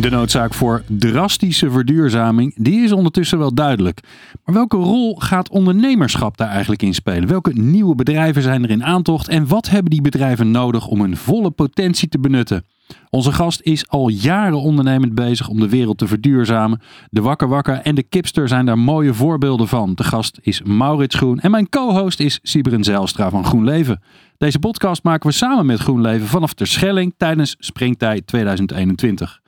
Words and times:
De 0.00 0.10
noodzaak 0.10 0.54
voor 0.54 0.82
drastische 0.86 1.70
verduurzaming, 1.70 2.54
die 2.56 2.80
is 2.80 2.92
ondertussen 2.92 3.38
wel 3.38 3.54
duidelijk. 3.54 4.00
Maar 4.44 4.54
welke 4.54 4.76
rol 4.76 5.16
gaat 5.16 5.50
ondernemerschap 5.50 6.36
daar 6.36 6.48
eigenlijk 6.48 6.82
in 6.82 6.94
spelen? 6.94 7.28
Welke 7.28 7.52
nieuwe 7.52 7.94
bedrijven 7.94 8.42
zijn 8.42 8.62
er 8.62 8.70
in 8.70 8.84
aantocht 8.84 9.28
en 9.28 9.46
wat 9.46 9.68
hebben 9.68 9.90
die 9.90 10.00
bedrijven 10.00 10.50
nodig 10.50 10.86
om 10.86 11.00
hun 11.00 11.16
volle 11.16 11.50
potentie 11.50 12.08
te 12.08 12.18
benutten? 12.18 12.64
Onze 13.10 13.32
gast 13.32 13.60
is 13.62 13.88
al 13.88 14.08
jaren 14.08 14.60
ondernemend 14.60 15.14
bezig 15.14 15.48
om 15.48 15.60
de 15.60 15.68
wereld 15.68 15.98
te 15.98 16.06
verduurzamen. 16.06 16.80
De 17.10 17.20
Wakker 17.20 17.48
Wakker 17.48 17.74
en 17.74 17.94
de 17.94 18.02
Kipster 18.02 18.48
zijn 18.48 18.66
daar 18.66 18.78
mooie 18.78 19.14
voorbeelden 19.14 19.68
van. 19.68 19.94
De 19.94 20.04
gast 20.04 20.38
is 20.42 20.62
Maurits 20.62 21.16
Groen 21.16 21.40
en 21.40 21.50
mijn 21.50 21.68
co-host 21.68 22.20
is 22.20 22.38
Sibren 22.42 22.84
Zijlstra 22.84 23.30
van 23.30 23.44
GroenLeven. 23.44 24.02
Deze 24.36 24.58
podcast 24.58 25.02
maken 25.02 25.28
we 25.28 25.34
samen 25.34 25.66
met 25.66 25.80
GroenLeven 25.80 26.26
vanaf 26.26 26.54
Terschelling 26.54 27.14
tijdens 27.16 27.56
Springtijd 27.58 28.26
2021. 28.26 29.40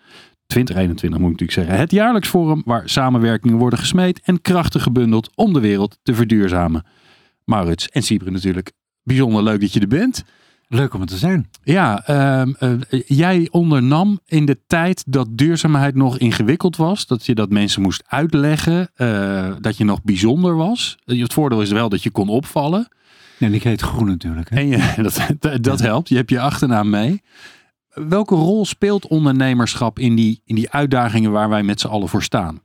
2021 0.51 1.21
moet 1.21 1.31
ik 1.33 1.41
natuurlijk 1.41 1.69
zeggen. 1.69 1.85
Het 1.85 1.91
jaarlijks 1.91 2.29
forum 2.29 2.63
waar 2.65 2.89
samenwerkingen 2.89 3.57
worden 3.59 3.79
gesmeed 3.79 4.21
en 4.25 4.41
krachten 4.41 4.81
gebundeld 4.81 5.31
om 5.35 5.53
de 5.53 5.61
wereld 5.61 5.99
te 6.03 6.15
verduurzamen. 6.15 6.85
Maurits 7.45 7.89
en 7.89 8.03
Sibren 8.03 8.33
natuurlijk. 8.33 8.73
Bijzonder 9.03 9.43
leuk 9.43 9.61
dat 9.61 9.73
je 9.73 9.81
er 9.81 9.89
bent. 9.89 10.25
Leuk 10.69 10.95
om 10.95 11.01
het 11.01 11.11
te 11.11 11.17
zijn. 11.17 11.51
Ja, 11.63 12.07
ehm, 12.07 12.53
eh, 12.59 13.01
jij 13.07 13.49
ondernam 13.51 14.21
in 14.27 14.45
de 14.45 14.59
tijd 14.67 15.05
dat 15.07 15.29
duurzaamheid 15.31 15.95
nog 15.95 16.19
ingewikkeld 16.19 16.77
was. 16.77 17.07
Dat 17.07 17.27
je 17.27 17.35
dat 17.35 17.51
mensen 17.51 17.83
moest 17.83 18.03
uitleggen. 18.07 18.91
eh, 18.95 19.53
dat 19.61 19.77
je 19.77 19.85
nog 19.85 20.03
bijzonder 20.03 20.57
was. 20.57 20.97
Eh, 21.05 21.21
Het 21.23 21.33
voordeel 21.33 21.63
is 21.63 21.71
wel 21.71 21.89
dat 21.89 22.03
je 22.03 22.11
kon 22.11 22.29
opvallen. 22.29 22.89
En 23.39 23.55
ik 23.55 23.63
heet 23.63 23.81
Groen 23.81 24.07
natuurlijk. 24.07 24.51
Hè? 24.51 24.57
En 24.57 24.69
je, 24.69 24.93
dat, 25.39 25.63
dat 25.65 25.81
helpt. 25.81 26.09
Je 26.09 26.17
hebt 26.17 26.31
je 26.31 26.41
achternaam 26.41 26.91
mee. 26.91 27.23
Welke 27.91 28.35
rol 28.35 28.65
speelt 28.65 29.07
ondernemerschap 29.07 29.99
in 29.99 30.15
die, 30.15 30.43
in 30.45 30.55
die 30.55 30.71
uitdagingen 30.71 31.31
waar 31.31 31.49
wij 31.49 31.63
met 31.63 31.81
z'n 31.81 31.87
allen 31.87 32.09
voor 32.09 32.23
staan? 32.23 32.63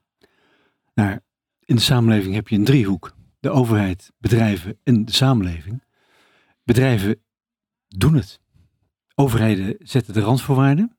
Nou, 0.93 1.19
in 1.59 1.75
de 1.75 1.81
samenleving 1.81 2.35
heb 2.35 2.47
je 2.47 2.55
een 2.55 2.63
driehoek. 2.63 3.15
De 3.39 3.49
overheid, 3.49 4.11
bedrijven 4.17 4.79
en 4.83 5.05
de 5.05 5.11
samenleving. 5.11 5.83
Bedrijven 6.63 7.21
doen 7.87 8.13
het. 8.13 8.39
Overheden 9.15 9.75
zetten 9.79 10.13
de 10.13 10.19
randvoorwaarden. 10.19 10.97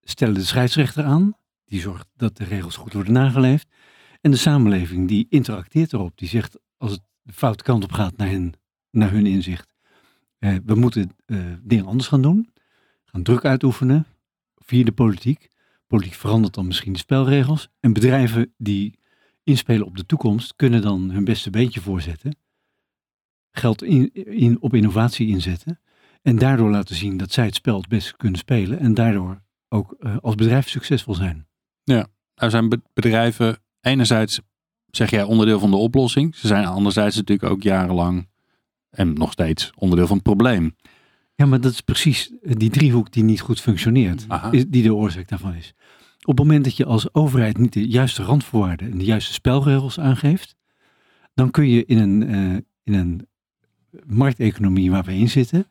Stellen 0.00 0.34
de 0.34 0.44
scheidsrechter 0.44 1.04
aan. 1.04 1.36
Die 1.64 1.80
zorgt 1.80 2.08
dat 2.16 2.36
de 2.36 2.44
regels 2.44 2.76
goed 2.76 2.92
worden 2.92 3.12
nageleefd. 3.12 3.68
En 4.20 4.30
de 4.30 4.36
samenleving 4.36 5.08
die 5.08 5.26
interacteert 5.28 5.92
erop. 5.92 6.18
Die 6.18 6.28
zegt 6.28 6.58
als 6.76 6.90
het 6.90 7.02
de 7.22 7.32
foute 7.32 7.64
kant 7.64 7.84
op 7.84 7.92
gaat 7.92 8.16
naar 8.16 8.28
hun, 8.28 8.54
naar 8.90 9.10
hun 9.10 9.26
inzicht. 9.26 9.74
eh, 10.38 10.56
we 10.64 10.74
moeten 10.74 11.16
eh, 11.24 11.38
dingen 11.62 11.86
anders 11.86 12.08
gaan 12.08 12.22
doen. 12.22 12.51
Gaan 13.12 13.22
druk 13.22 13.44
uitoefenen 13.44 14.06
via 14.56 14.84
de 14.84 14.92
politiek. 14.92 15.48
Politiek 15.86 16.14
verandert 16.14 16.54
dan 16.54 16.66
misschien 16.66 16.92
de 16.92 16.98
spelregels. 16.98 17.68
En 17.80 17.92
bedrijven 17.92 18.54
die 18.58 18.98
inspelen 19.44 19.86
op 19.86 19.96
de 19.96 20.06
toekomst 20.06 20.56
kunnen 20.56 20.82
dan 20.82 21.10
hun 21.10 21.24
beste 21.24 21.50
beentje 21.50 21.80
voorzetten. 21.80 22.36
Geld 23.50 23.82
in, 23.82 24.56
op 24.60 24.74
innovatie 24.74 25.28
inzetten. 25.28 25.80
En 26.22 26.36
daardoor 26.36 26.70
laten 26.70 26.94
zien 26.94 27.16
dat 27.16 27.32
zij 27.32 27.44
het 27.44 27.54
spel 27.54 27.76
het 27.76 27.88
beste 27.88 28.16
kunnen 28.16 28.38
spelen. 28.38 28.78
En 28.78 28.94
daardoor 28.94 29.42
ook 29.68 29.92
eh, 29.98 30.16
als 30.20 30.34
bedrijf 30.34 30.68
succesvol 30.68 31.14
zijn. 31.14 31.46
Nou 31.84 32.06
zijn 32.34 32.68
be- 32.68 32.82
bedrijven 32.92 33.58
enerzijds, 33.80 34.40
zeg 34.86 35.10
jij, 35.10 35.22
onderdeel 35.22 35.58
van 35.58 35.70
de 35.70 35.76
oplossing. 35.76 36.36
Ze 36.36 36.46
zijn 36.46 36.66
anderzijds 36.66 37.16
natuurlijk 37.16 37.52
ook 37.52 37.62
jarenlang 37.62 38.28
en 38.90 39.12
nog 39.12 39.32
steeds 39.32 39.70
onderdeel 39.74 40.06
van 40.06 40.16
het 40.16 40.24
probleem. 40.24 40.76
Ja, 41.42 41.48
maar 41.48 41.60
dat 41.60 41.72
is 41.72 41.80
precies 41.80 42.30
eh, 42.42 42.52
die 42.56 42.70
driehoek 42.70 43.12
die 43.12 43.22
niet 43.24 43.40
goed 43.40 43.60
functioneert. 43.60 44.24
Is- 44.52 44.66
die 44.68 44.82
de 44.82 44.94
oorzaak 44.94 45.28
daarvan 45.28 45.54
is. 45.54 45.72
Op 46.20 46.38
het 46.38 46.46
moment 46.46 46.64
dat 46.64 46.76
je 46.76 46.84
als 46.84 47.14
overheid 47.14 47.58
niet 47.58 47.72
de 47.72 47.88
juiste 47.88 48.22
randvoorwaarden 48.22 48.90
en 48.92 48.98
de 48.98 49.04
juiste 49.04 49.32
spelregels 49.32 49.98
aangeeft, 50.00 50.56
dan 51.34 51.50
kun 51.50 51.68
je 51.68 51.84
in 51.84 51.98
een, 51.98 52.22
eh, 52.28 52.52
in 52.84 52.94
een 52.94 53.26
markteconomie 54.06 54.90
waar 54.90 55.04
we 55.04 55.14
in 55.14 55.28
zitten, 55.30 55.66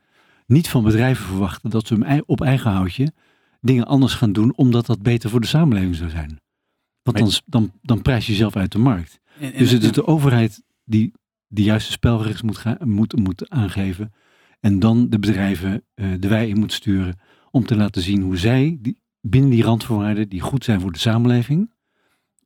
niet 0.47 0.69
van 0.69 0.83
bedrijven 0.83 1.25
verwachten 1.25 1.69
dat 1.69 1.87
ze 1.87 2.23
op 2.25 2.41
eigen 2.41 2.71
houtje 2.71 3.13
dingen 3.61 3.85
anders 3.85 4.13
gaan 4.13 4.33
doen, 4.33 4.55
omdat 4.55 4.85
dat 4.85 5.01
beter 5.01 5.29
voor 5.29 5.41
de 5.41 5.47
samenleving 5.47 5.95
zou 5.95 6.09
zijn. 6.09 6.39
Want 7.03 7.17
dan, 7.17 7.31
dan, 7.45 7.71
dan 7.81 8.01
prijs 8.01 8.25
je 8.25 8.31
jezelf 8.31 8.55
uit 8.55 8.71
de 8.71 8.77
markt. 8.77 9.19
En- 9.39 9.53
en- 9.53 9.59
Dus 9.59 9.71
het 9.71 9.83
is 9.83 9.91
de 9.91 10.07
overheid 10.07 10.63
die 10.85 11.11
de 11.47 11.63
juiste 11.63 11.91
spelregels 11.91 12.41
moet, 12.41 12.57
gaan, 12.57 12.77
moet, 12.83 13.15
moet 13.15 13.49
aangeven. 13.49 14.13
En 14.61 14.79
dan 14.79 15.09
de 15.09 15.19
bedrijven 15.19 15.83
eh, 15.93 16.11
de 16.19 16.27
wei 16.27 16.49
in 16.49 16.59
moet 16.59 16.73
sturen. 16.73 17.19
Om 17.51 17.65
te 17.65 17.75
laten 17.75 18.01
zien 18.01 18.21
hoe 18.21 18.37
zij 18.37 18.77
die, 18.81 18.97
binnen 19.21 19.49
die 19.49 19.63
randvoorwaarden, 19.63 20.29
die 20.29 20.41
goed 20.41 20.63
zijn 20.63 20.81
voor 20.81 20.91
de 20.91 20.99
samenleving, 20.99 21.71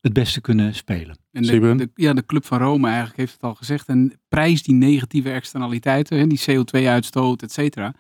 het 0.02 0.14
beste 0.14 0.42
kunnen 0.42 0.76
spelen. 0.76 1.18
En 1.32 1.42
de, 1.44 1.76
de, 1.76 1.90
ja, 1.96 2.14
de 2.14 2.26
Club 2.26 2.46
van 2.46 2.60
Rome 2.60 2.88
eigenlijk 2.88 3.18
heeft 3.18 3.34
het 3.34 3.44
al 3.44 3.56
gezegd. 3.56 3.88
En 3.88 4.20
prijs 4.28 4.64
die 4.64 4.76
negatieve 4.76 5.32
externaliteiten, 5.32 6.18
hè, 6.18 6.28
die 6.28 6.42
CO2-uitstoot, 6.50 7.42
et 7.42 7.52
cetera. 7.52 7.94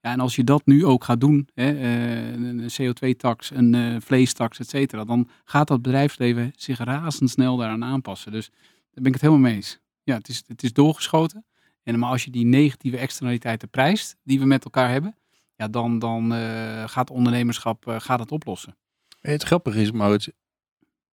Ja, 0.00 0.12
en 0.12 0.20
als 0.20 0.36
je 0.36 0.44
dat 0.44 0.66
nu 0.66 0.84
ook 0.84 1.04
gaat 1.04 1.20
doen, 1.20 1.48
hè, 1.54 1.72
eh, 1.72 2.32
een 2.32 2.58
een 2.58 2.70
CO2-tax, 2.70 3.50
een 3.50 3.74
eh, 3.74 3.96
vleestax, 4.00 4.58
et 4.58 4.68
cetera, 4.68 5.04
dan 5.04 5.28
gaat 5.44 5.68
dat 5.68 5.82
bedrijfsleven 5.82 6.52
zich 6.56 6.78
razendsnel 6.78 7.56
daaraan 7.56 7.84
aanpassen. 7.84 8.32
Dus 8.32 8.50
daar 8.50 9.02
ben 9.02 9.06
ik 9.06 9.12
het 9.12 9.20
helemaal 9.20 9.42
mee 9.42 9.54
eens. 9.54 9.80
Ja, 10.02 10.16
het 10.16 10.28
is, 10.28 10.42
het 10.46 10.62
is 10.62 10.72
doorgeschoten. 10.72 11.44
En 11.82 11.98
maar 11.98 12.10
als 12.10 12.24
je 12.24 12.30
die 12.30 12.44
negatieve 12.44 12.96
externaliteiten 12.96 13.68
prijst, 13.68 14.16
die 14.22 14.38
we 14.38 14.46
met 14.46 14.64
elkaar 14.64 14.90
hebben, 14.90 15.16
ja, 15.56 15.68
dan, 15.68 15.98
dan 15.98 16.34
eh, 16.34 16.88
gaat 16.88 17.10
ondernemerschap 17.10 17.86
eh, 17.86 18.00
gaat 18.00 18.18
het 18.18 18.32
oplossen. 18.32 18.76
Het 19.20 19.42
grappige 19.42 19.80
is, 19.80 19.92
Maurits, 19.92 20.30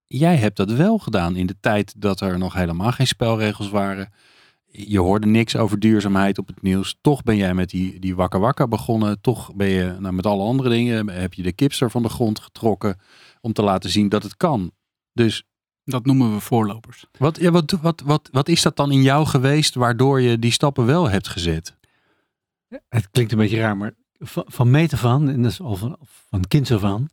jij 0.07 0.35
hebt 0.35 0.57
dat 0.57 0.71
wel 0.71 0.97
gedaan 0.97 1.35
in 1.35 1.45
de 1.45 1.59
tijd 1.59 2.01
dat 2.01 2.19
er 2.19 2.37
nog 2.37 2.53
helemaal 2.53 2.91
geen 2.91 3.07
spelregels 3.07 3.69
waren. 3.69 4.13
Je 4.65 4.99
hoorde 4.99 5.27
niks 5.27 5.55
over 5.55 5.79
duurzaamheid 5.79 6.37
op 6.37 6.47
het 6.47 6.61
nieuws. 6.61 6.97
Toch 7.01 7.23
ben 7.23 7.37
jij 7.37 7.53
met 7.53 7.69
die, 7.69 7.99
die 7.99 8.15
wakker 8.15 8.39
wakker 8.39 8.67
begonnen. 8.67 9.21
Toch 9.21 9.55
ben 9.55 9.67
je 9.67 9.95
nou, 9.99 10.13
met 10.13 10.25
alle 10.25 10.43
andere 10.43 10.69
dingen, 10.69 11.09
heb 11.09 11.33
je 11.33 11.43
de 11.43 11.53
kipster 11.53 11.91
van 11.91 12.01
de 12.01 12.09
grond 12.09 12.39
getrokken 12.39 12.99
om 13.41 13.53
te 13.53 13.61
laten 13.61 13.89
zien 13.89 14.09
dat 14.09 14.23
het 14.23 14.37
kan. 14.37 14.71
Dus 15.13 15.43
Dat 15.89 16.05
noemen 16.05 16.33
we 16.33 16.39
voorlopers. 16.39 17.05
wat, 17.17 17.39
ja, 17.39 17.51
wat, 17.51 17.71
wat, 17.71 18.01
wat, 18.05 18.29
wat 18.31 18.47
is 18.47 18.61
dat 18.61 18.75
dan 18.75 18.91
in 18.91 19.01
jou 19.01 19.25
geweest 19.25 19.75
waardoor 19.75 20.21
je 20.21 20.39
die 20.39 20.51
stappen 20.51 20.85
wel 20.85 21.09
hebt 21.09 21.27
gezet? 21.27 21.77
Het 22.89 23.09
klinkt 23.11 23.31
een 23.31 23.37
beetje 23.37 23.59
raar, 23.59 23.77
maar 23.77 23.93
van, 24.19 24.43
van 24.47 24.71
meet 24.71 24.93
af 24.93 25.05
aan, 25.05 25.29
en 25.29 25.41
dat 25.41 25.51
is 25.51 25.61
al 25.61 25.75
van, 25.75 25.97
van 26.29 26.47
kinds 26.47 26.71
af 26.71 26.83
aan, 26.83 27.07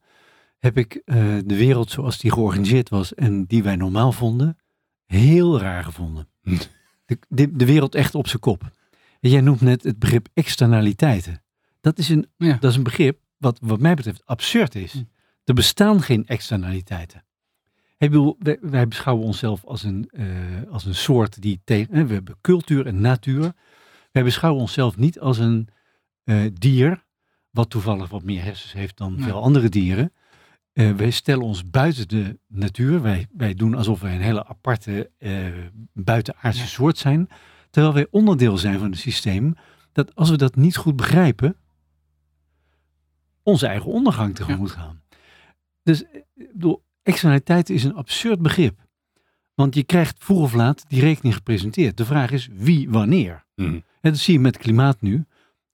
heb 0.58 0.78
ik 0.78 0.94
eh, 1.04 1.16
de 1.44 1.56
wereld 1.56 1.90
zoals 1.90 2.18
die 2.18 2.32
georganiseerd 2.32 2.88
was 2.88 3.14
en 3.14 3.44
die 3.44 3.62
wij 3.62 3.76
normaal 3.76 4.12
vonden, 4.12 4.58
heel 5.06 5.60
raar 5.60 5.84
gevonden. 5.84 6.28
Hm. 6.42 6.56
De, 7.04 7.18
de, 7.28 7.56
de 7.56 7.66
wereld 7.66 7.94
echt 7.94 8.14
op 8.14 8.28
zijn 8.28 8.40
kop. 8.40 8.70
En 9.20 9.30
jij 9.30 9.40
noemt 9.40 9.60
net 9.60 9.82
het 9.82 9.98
begrip 9.98 10.28
externaliteiten. 10.34 11.42
Dat 11.80 11.98
is 11.98 12.08
een, 12.08 12.26
Ja. 12.36 12.56
dat 12.60 12.70
is 12.70 12.76
een 12.76 12.82
begrip 12.82 13.18
wat 13.36 13.58
wat 13.62 13.80
mij 13.80 13.94
betreft 13.94 14.26
absurd 14.26 14.74
is. 14.74 14.92
Hm. 14.92 15.02
Er 15.44 15.54
bestaan 15.54 16.02
geen 16.02 16.26
externaliteiten. 16.26 17.24
Ik 17.98 18.10
bedoel, 18.10 18.36
wij, 18.38 18.58
wij 18.60 18.88
beschouwen 18.88 19.26
onszelf 19.26 19.64
als 19.64 19.82
een, 19.82 20.08
eh, 20.10 20.26
als 20.70 20.84
een 20.84 20.94
soort 20.94 21.42
die 21.42 21.60
tegen. 21.64 22.06
We 22.06 22.12
hebben 22.14 22.36
cultuur 22.40 22.86
en 22.86 23.00
natuur. 23.00 23.52
Wij 24.12 24.24
beschouwen 24.24 24.60
onszelf 24.62 24.96
niet 24.96 25.20
als 25.20 25.38
een 25.38 25.68
eh, 26.24 26.44
dier, 26.52 27.04
wat 27.50 27.70
toevallig 27.70 28.08
wat 28.08 28.22
meer 28.22 28.42
hersens 28.42 28.72
heeft 28.72 28.96
dan 28.96 29.20
veel 29.20 29.42
andere 29.42 29.68
dieren. 29.68 30.12
Eh, 30.72 30.92
wij 30.92 31.10
stellen 31.10 31.44
ons 31.44 31.70
buiten 31.70 32.08
de 32.08 32.38
natuur. 32.46 33.02
Wij, 33.02 33.26
wij 33.32 33.54
doen 33.54 33.74
alsof 33.74 34.00
wij 34.00 34.14
een 34.14 34.20
hele 34.20 34.46
aparte 34.46 35.10
buitenaardse 35.92 36.62
Ja. 36.62 36.66
soort 36.68 36.98
zijn. 36.98 37.28
Terwijl 37.70 37.94
wij 37.94 38.06
onderdeel 38.10 38.58
zijn 38.58 38.78
van 38.78 38.86
een 38.86 38.96
systeem 38.96 39.54
dat 39.92 40.14
als 40.14 40.30
we 40.30 40.36
dat 40.36 40.56
niet 40.56 40.76
goed 40.76 40.96
begrijpen, 40.96 41.56
onze 43.42 43.66
eigen 43.66 43.90
ondergang 43.90 44.34
tegemoet 44.34 44.70
gaan. 44.70 45.02
Dus 45.82 46.02
ik 46.02 46.52
bedoel, 46.52 46.84
externaliteit 47.04 47.70
is 47.70 47.84
een 47.84 47.94
absurd 47.94 48.42
begrip. 48.42 48.82
Want 49.54 49.74
je 49.74 49.84
krijgt 49.84 50.24
vroeg 50.24 50.42
of 50.42 50.52
laat 50.52 50.84
die 50.88 51.00
rekening 51.00 51.34
gepresenteerd. 51.34 51.96
De 51.96 52.04
vraag 52.04 52.30
is 52.30 52.48
wie, 52.52 52.90
wanneer. 52.90 53.44
Hm. 53.54 53.62
En 53.64 53.82
dat 54.00 54.18
zie 54.18 54.34
je 54.34 54.40
met 54.40 54.58
klimaat 54.58 55.00
nu. 55.00 55.24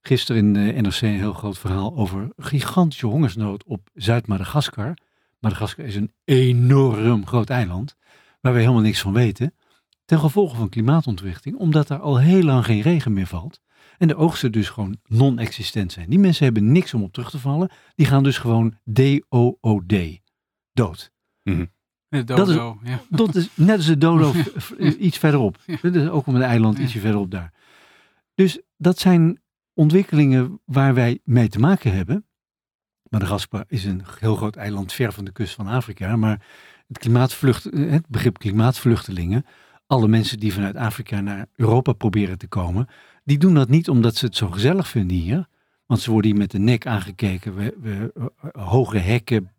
Gisteren 0.01 0.43
in 0.43 0.53
de 0.53 0.81
NRC 0.81 1.01
een 1.01 1.09
heel 1.09 1.33
groot 1.33 1.59
verhaal 1.59 1.97
over 1.97 2.29
gigantische 2.37 3.07
hongersnood 3.07 3.65
op 3.65 3.89
Zuid-Madagaskar. 3.95 4.95
Madagaskar 5.39 5.85
is 5.85 5.95
een 5.95 6.13
enorm 6.25 7.27
groot 7.27 7.51
eiland 7.51 7.97
waar 8.41 8.53
we 8.53 8.59
helemaal 8.61 8.81
niks 8.83 9.01
van 9.01 9.13
weten. 9.13 9.55
ten 10.05 10.19
gevolge 10.19 10.57
van 10.57 10.69
klimaatontwrichting, 10.69 11.57
omdat 11.57 11.89
daar 11.89 12.01
al 12.01 12.19
heel 12.19 12.43
lang 12.43 12.65
geen 12.65 12.81
regen 12.81 13.13
meer 13.13 13.27
valt. 13.27 13.61
En 13.99 14.09
de 14.09 14.17
oogsten 14.17 14.53
dus 14.53 14.69
gewoon 14.69 14.97
non-existent 15.07 15.93
zijn. 15.93 16.11
Die 16.11 16.19
mensen 16.19 16.45
hebben 16.45 16.73
niks 16.73 16.95
om 16.95 17.03
op 17.03 17.13
terug 17.13 17.31
te 17.31 17.39
vallen. 17.39 17.71
Die 17.95 18.07
gaan 18.07 18.23
dus 18.23 18.39
gewoon 18.39 18.75
D-O-O-D. 18.93 19.95
Dood. 20.73 21.13
De 21.43 22.25
Dat 22.25 22.49
is- 22.49 22.55
ja. 22.55 23.01
Dat 23.09 23.35
is 23.35 23.49
net 23.55 23.77
als 23.77 23.87
de 23.87 23.99
dodo 23.99 24.33
iets 24.99 25.19
verderop. 25.19 25.59
Ja. 25.67 25.77
Dat 25.83 25.95
is 25.95 26.09
ook 26.09 26.27
op 26.27 26.35
een 26.35 26.43
eiland 26.43 26.79
ietsje 26.79 27.01
verderop 27.01 27.31
daar. 27.31 27.53
Dus 28.35 28.61
dat 28.77 28.99
zijn 28.99 29.41
ontwikkelingen 29.75 30.61
waar 30.65 30.95
wij 30.95 31.21
mee 31.25 31.49
te 31.49 31.59
maken 31.59 31.93
hebben. 31.95 32.25
Madagaskar 33.09 33.65
is 33.69 33.85
een 33.85 34.03
heel 34.19 34.37
groot 34.37 34.57
eiland 34.57 34.93
ver 34.93 35.13
van 35.13 35.25
de 35.25 35.33
kust 35.33 35.55
van 35.55 35.67
Afrika. 35.67 36.17
Maar 36.17 36.47
het, 36.89 36.99
klimaatvlucht, 36.99 37.65
het 37.65 38.09
begrip 38.09 38.39
klimaatvluchtelingen, 38.39 39.45
alle 39.87 40.09
mensen 40.09 40.39
die 40.39 40.53
vanuit 40.55 40.77
Afrika 40.77 41.21
naar 41.21 41.47
Europa 41.57 41.93
proberen 41.93 42.39
te 42.39 42.47
komen, 42.49 42.89
die 43.25 43.39
doen 43.39 43.55
dat 43.55 43.69
niet 43.69 43.89
omdat 43.89 44.17
ze 44.17 44.25
het 44.25 44.37
zo 44.37 44.51
gezellig 44.51 44.89
vinden 44.89 45.17
hier. 45.17 45.49
Want 45.87 46.01
ze 46.03 46.11
worden 46.11 46.31
hier 46.31 46.41
met 46.41 46.51
de 46.51 46.59
nek 46.59 46.87
aangekeken. 46.87 47.55
We, 47.55 47.77
we, 47.81 48.13
eh, 48.15 48.65
hoge 48.65 48.99
hekken, 48.99 49.51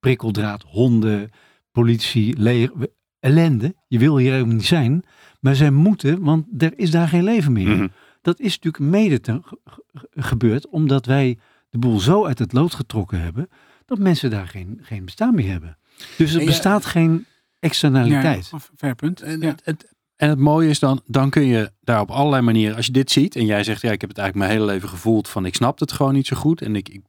prikkeldraad, 0.00 0.62
honden, 0.66 1.30
politie, 1.72 2.38
leger, 2.38 2.72
ellende. 3.20 3.74
Je 3.88 3.98
wil 3.98 4.16
hier 4.16 4.32
helemaal 4.32 4.54
niet 4.54 4.66
zijn. 4.66 5.04
Maar 5.40 5.54
zij 5.56 5.70
moeten, 5.70 6.22
want 6.22 6.46
er 6.58 6.78
is 6.78 6.90
daar 6.90 7.08
geen 7.08 7.24
leven 7.24 7.52
meer. 7.52 7.76
Mhm. 7.76 7.88
Dat 8.22 8.40
is 8.40 8.58
natuurlijk 8.58 8.92
mede 8.92 9.20
te- 9.20 9.40
ge- 9.44 9.58
ge- 9.64 10.08
gebeurd 10.14 10.68
omdat 10.68 11.06
wij 11.06 11.38
de 11.70 11.78
boel 11.78 11.98
zo 12.00 12.26
uit 12.26 12.38
het 12.38 12.52
lood 12.52 12.74
getrokken 12.74 13.20
hebben, 13.20 13.48
dat 13.84 13.98
mensen 13.98 14.30
daar 14.30 14.48
geen, 14.48 14.78
geen 14.82 15.04
bestaan 15.04 15.34
meer 15.34 15.50
hebben. 15.50 15.78
Dus 16.16 16.32
er 16.34 16.40
ja, 16.40 16.46
bestaat 16.46 16.84
geen 16.86 17.26
externaliteit. 17.58 18.48
Ja, 18.52 18.58
fair 18.76 18.94
punt. 18.94 19.20
En, 19.20 19.40
Ja. 19.40 19.46
het, 19.46 19.60
het- 19.64 19.94
en 20.16 20.28
het 20.28 20.38
mooie 20.38 20.68
is 20.68 20.78
dan, 20.78 21.02
dan 21.06 21.30
kun 21.30 21.44
je 21.44 21.72
daar 21.80 22.00
op 22.00 22.10
allerlei 22.10 22.42
manieren, 22.42 22.76
als 22.76 22.86
je 22.86 22.92
dit 22.92 23.10
ziet 23.10 23.36
en 23.36 23.44
jij 23.46 23.64
zegt, 23.64 23.80
ja, 23.82 23.90
ik 23.92 24.00
heb 24.00 24.10
het 24.10 24.18
eigenlijk 24.18 24.48
mijn 24.48 24.60
hele 24.60 24.72
leven 24.72 24.88
gevoeld 24.88 25.28
van, 25.28 25.46
ik 25.46 25.54
snap 25.54 25.78
het 25.78 25.92
gewoon 25.92 26.12
niet 26.14 26.26
zo 26.26 26.36
goed. 26.36 26.62
En 26.62 26.76
ik, 26.76 27.00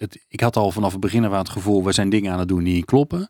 het, 0.00 0.24
ik 0.28 0.40
had 0.40 0.56
al 0.56 0.70
vanaf 0.70 0.92
het 0.92 1.00
begin 1.00 1.24
af 1.24 1.32
het 1.32 1.48
gevoel, 1.48 1.84
we 1.84 1.92
zijn 1.92 2.10
dingen 2.10 2.32
aan 2.32 2.38
het 2.38 2.48
doen 2.48 2.64
die 2.64 2.74
niet 2.74 2.84
kloppen. 2.84 3.28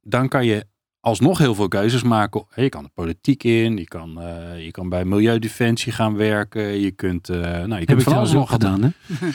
Dan 0.00 0.28
kan 0.28 0.46
je 0.46 0.66
alsnog 1.00 1.38
heel 1.38 1.54
veel 1.54 1.68
keuzes 1.68 2.02
maken. 2.02 2.46
Je 2.54 2.68
kan 2.68 2.82
de 2.82 2.90
politiek 2.94 3.44
in, 3.44 3.76
je 3.76 3.84
kan, 3.84 4.20
eh, 4.20 4.64
je 4.64 4.70
kan 4.70 4.88
bij 4.88 5.04
Milieudefensie 5.04 5.92
gaan 5.92 6.16
werken, 6.16 6.62
je 6.62 6.90
kunt, 6.90 7.28
eh, 7.28 7.40
nou, 7.40 7.68
je 7.68 7.74
Heb 7.74 7.86
kunt 7.86 8.02
van 8.02 8.12
alles 8.12 8.32
nog 8.32 8.50
gedaan, 8.50 8.82
hè? 8.82 8.88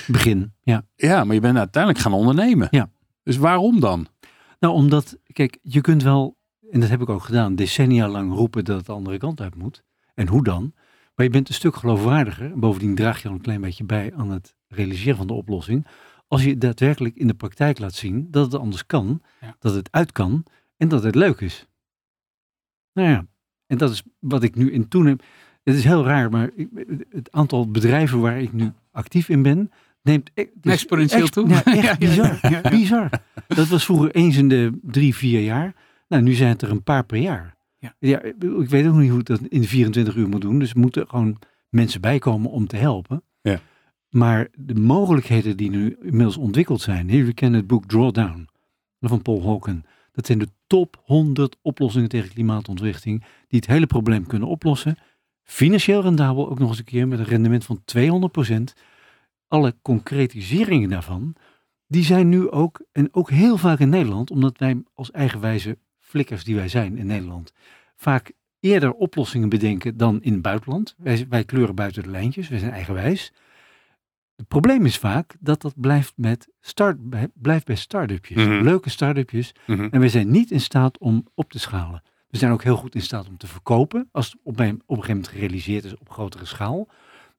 Begin, 0.07 0.53
ja. 0.61 0.85
Ja, 0.95 1.23
maar 1.23 1.35
je 1.35 1.41
bent 1.41 1.57
uiteindelijk 1.57 2.03
gaan 2.03 2.13
ondernemen. 2.13 2.67
Ja. 2.71 2.89
Dus 3.23 3.37
waarom 3.37 3.79
dan? 3.79 4.07
Nou, 4.59 4.73
omdat, 4.73 5.17
kijk, 5.33 5.59
je 5.61 5.81
kunt 5.81 6.03
wel, 6.03 6.37
en 6.71 6.79
dat 6.79 6.89
heb 6.89 7.01
ik 7.01 7.09
ook 7.09 7.23
gedaan, 7.23 7.55
decennia 7.55 8.07
lang 8.07 8.33
roepen 8.33 8.65
dat 8.65 8.77
het 8.77 8.85
de 8.85 8.91
andere 8.91 9.17
kant 9.17 9.41
uit 9.41 9.55
moet. 9.55 9.83
En 10.13 10.27
hoe 10.27 10.43
dan? 10.43 10.73
Maar 11.15 11.25
je 11.25 11.31
bent 11.31 11.47
een 11.47 11.53
stuk 11.53 11.75
geloofwaardiger. 11.75 12.51
En 12.51 12.59
bovendien 12.59 12.95
draag 12.95 13.21
je 13.21 13.27
al 13.27 13.33
een 13.33 13.41
klein 13.41 13.61
beetje 13.61 13.83
bij 13.83 14.13
aan 14.15 14.31
het 14.31 14.55
realiseren 14.67 15.17
van 15.17 15.27
de 15.27 15.33
oplossing. 15.33 15.87
Als 16.33 16.44
je 16.44 16.57
daadwerkelijk 16.57 17.15
in 17.15 17.27
de 17.27 17.33
praktijk 17.33 17.80
laat 17.80 17.94
zien 17.94 18.27
dat 18.31 18.51
het 18.51 18.62
anders 18.62 18.85
kan, 18.85 19.21
Ja. 19.41 19.56
dat 19.59 19.75
het 19.75 19.91
uit 19.91 20.12
kan 20.12 20.44
en 20.77 20.88
dat 20.88 21.03
het 21.03 21.15
leuk 21.15 21.41
is. 21.41 21.68
Nou 22.94 23.09
ja, 23.09 23.25
en 23.68 23.77
dat 23.77 23.91
is 23.91 24.03
wat 24.19 24.44
ik 24.44 24.56
nu 24.56 24.71
in 24.71 24.88
toeneem. 24.88 25.18
Het 25.63 25.75
is 25.75 25.83
heel 25.83 26.03
raar, 26.06 26.30
maar 26.30 26.50
ik, 26.56 26.68
het 27.09 27.31
aantal 27.31 27.71
bedrijven 27.71 28.19
waar 28.19 28.41
ik 28.41 28.53
nu 28.53 28.71
actief 28.91 29.30
in 29.30 29.41
ben, 29.41 29.71
neemt 30.01 30.30
e- 30.33 30.45
Exponentieel 30.62 31.27
toe. 31.27 31.47
Ja, 31.53 31.63
echt 31.63 31.83
Ja, 31.83 31.97
bizar. 31.97 32.39
ja, 32.41 32.50
ja. 32.50 32.69
Bizar. 32.69 33.09
Dat 33.47 33.68
was 33.68 33.85
vroeger 33.85 34.12
eens 34.15 34.38
in 34.38 34.50
de 34.50 34.80
drie, 34.81 35.15
vier 35.15 35.41
jaar. 35.44 35.75
Nou, 36.07 36.24
nu 36.24 36.33
zijn 36.33 36.50
het 36.50 36.62
er 36.62 36.71
een 36.71 36.83
paar 36.83 37.06
per 37.06 37.18
jaar. 37.18 37.56
Ja. 38.00 38.21
ik 38.21 38.69
weet 38.69 38.88
ook 38.88 38.95
niet 38.95 39.09
hoe 39.09 39.19
ik 39.19 39.25
dat 39.25 39.41
in 39.41 39.62
de 39.62 39.68
24 39.68 40.15
uur 40.15 40.30
moet 40.30 40.41
doen. 40.41 40.59
Dus 40.59 40.71
er 40.71 40.80
moeten 40.80 41.07
gewoon 41.07 41.39
mensen 41.69 42.01
bijkomen 42.01 42.51
om 42.51 42.68
te 42.68 42.75
helpen. 42.77 43.24
Ja. 43.41 43.59
Maar 44.13 44.48
de 44.56 44.75
mogelijkheden 44.75 45.57
die 45.57 45.69
nu 45.69 45.98
inmiddels 46.01 46.38
ontwikkeld 46.38 46.81
zijn. 46.81 47.07
We 47.07 47.33
kennen 47.33 47.60
het 47.60 47.68
boek 47.68 47.86
Drawdown 47.86 48.48
van 49.00 49.21
Paul 49.21 49.44
Hawken. 49.44 49.86
Dat 50.12 50.25
zijn 50.25 50.39
de 50.39 50.48
top 50.68 51.01
100 51.04 51.57
oplossingen 51.62 52.10
tegen 52.10 52.30
klimaatontwrichting. 52.30 53.19
Die 53.48 53.60
het 53.60 53.68
hele 53.68 53.86
probleem 53.86 54.27
kunnen 54.27 54.48
oplossen. 54.48 54.98
Financieel 55.44 56.01
rendabel 56.01 56.50
ook 56.50 56.60
nog 56.60 56.69
eens 56.69 56.77
een 56.77 56.83
keer 56.83 57.07
met 57.07 57.19
een 57.19 57.25
rendement 57.25 57.65
van 57.65 57.81
200%. 58.50 58.54
Alle 59.48 59.75
concretiseringen 59.81 60.89
daarvan, 60.89 61.36
die 61.88 62.04
zijn 62.04 62.30
nu 62.30 62.50
ook, 62.50 62.86
en 62.92 63.13
ook 63.13 63.30
heel 63.30 63.57
vaak 63.57 63.80
in 63.80 63.89
Nederland, 63.89 64.31
omdat 64.31 64.57
wij 64.57 64.83
als 64.94 65.12
eigenwijze 65.12 65.77
flikkers 66.00 66.44
die 66.44 66.56
wij 66.56 66.68
zijn 66.68 66.98
in 66.98 67.06
Nederland, 67.06 67.54
vaak 67.95 68.31
eerder 68.59 68.92
oplossingen 68.92 69.50
bedenken 69.50 69.98
dan 69.98 70.21
in 70.21 70.33
het 70.33 70.42
buitenland. 70.42 70.95
Wij, 70.98 71.25
wij 71.30 71.44
kleuren 71.44 71.75
buiten 71.75 72.04
de 72.04 72.09
lijntjes, 72.09 72.50
wij 72.50 72.59
zijn 72.59 72.71
eigenwijs. 72.71 73.33
Het 74.35 74.47
probleem 74.47 74.85
is 74.85 74.97
vaak 74.97 75.35
dat 75.39 75.62
dat 75.62 75.74
blijft, 75.77 76.13
met 76.15 76.47
start, 76.62 77.09
bij- 77.09 77.27
blijft 77.33 77.65
bij 77.65 77.75
start-upjes. 77.75 78.45
Mhm. 78.45 78.63
Leuke 78.63 78.89
start-upjes. 78.89 79.51
Mhm. 79.68 79.88
En 79.91 80.00
we 80.00 80.09
zijn 80.09 80.31
niet 80.31 80.51
in 80.51 80.62
staat 80.62 80.97
om 80.97 81.27
op 81.35 81.51
te 81.51 81.59
schalen. 81.59 82.03
We 82.30 82.38
zijn 82.38 82.51
ook 82.51 82.63
heel 82.63 82.75
goed 82.75 82.95
in 82.95 83.01
staat 83.01 83.27
om 83.27 83.38
te 83.38 83.47
verkopen, 83.47 84.09
als 84.12 84.25
het 84.31 84.39
op, 84.44 84.59
een, 84.59 84.65
op 84.68 84.71
een 84.75 84.95
gegeven 84.95 85.07
moment 85.15 85.27
gerealiseerd 85.27 85.83
is 85.85 85.97
op 85.97 86.09
grotere 86.09 86.45
schaal. 86.45 86.88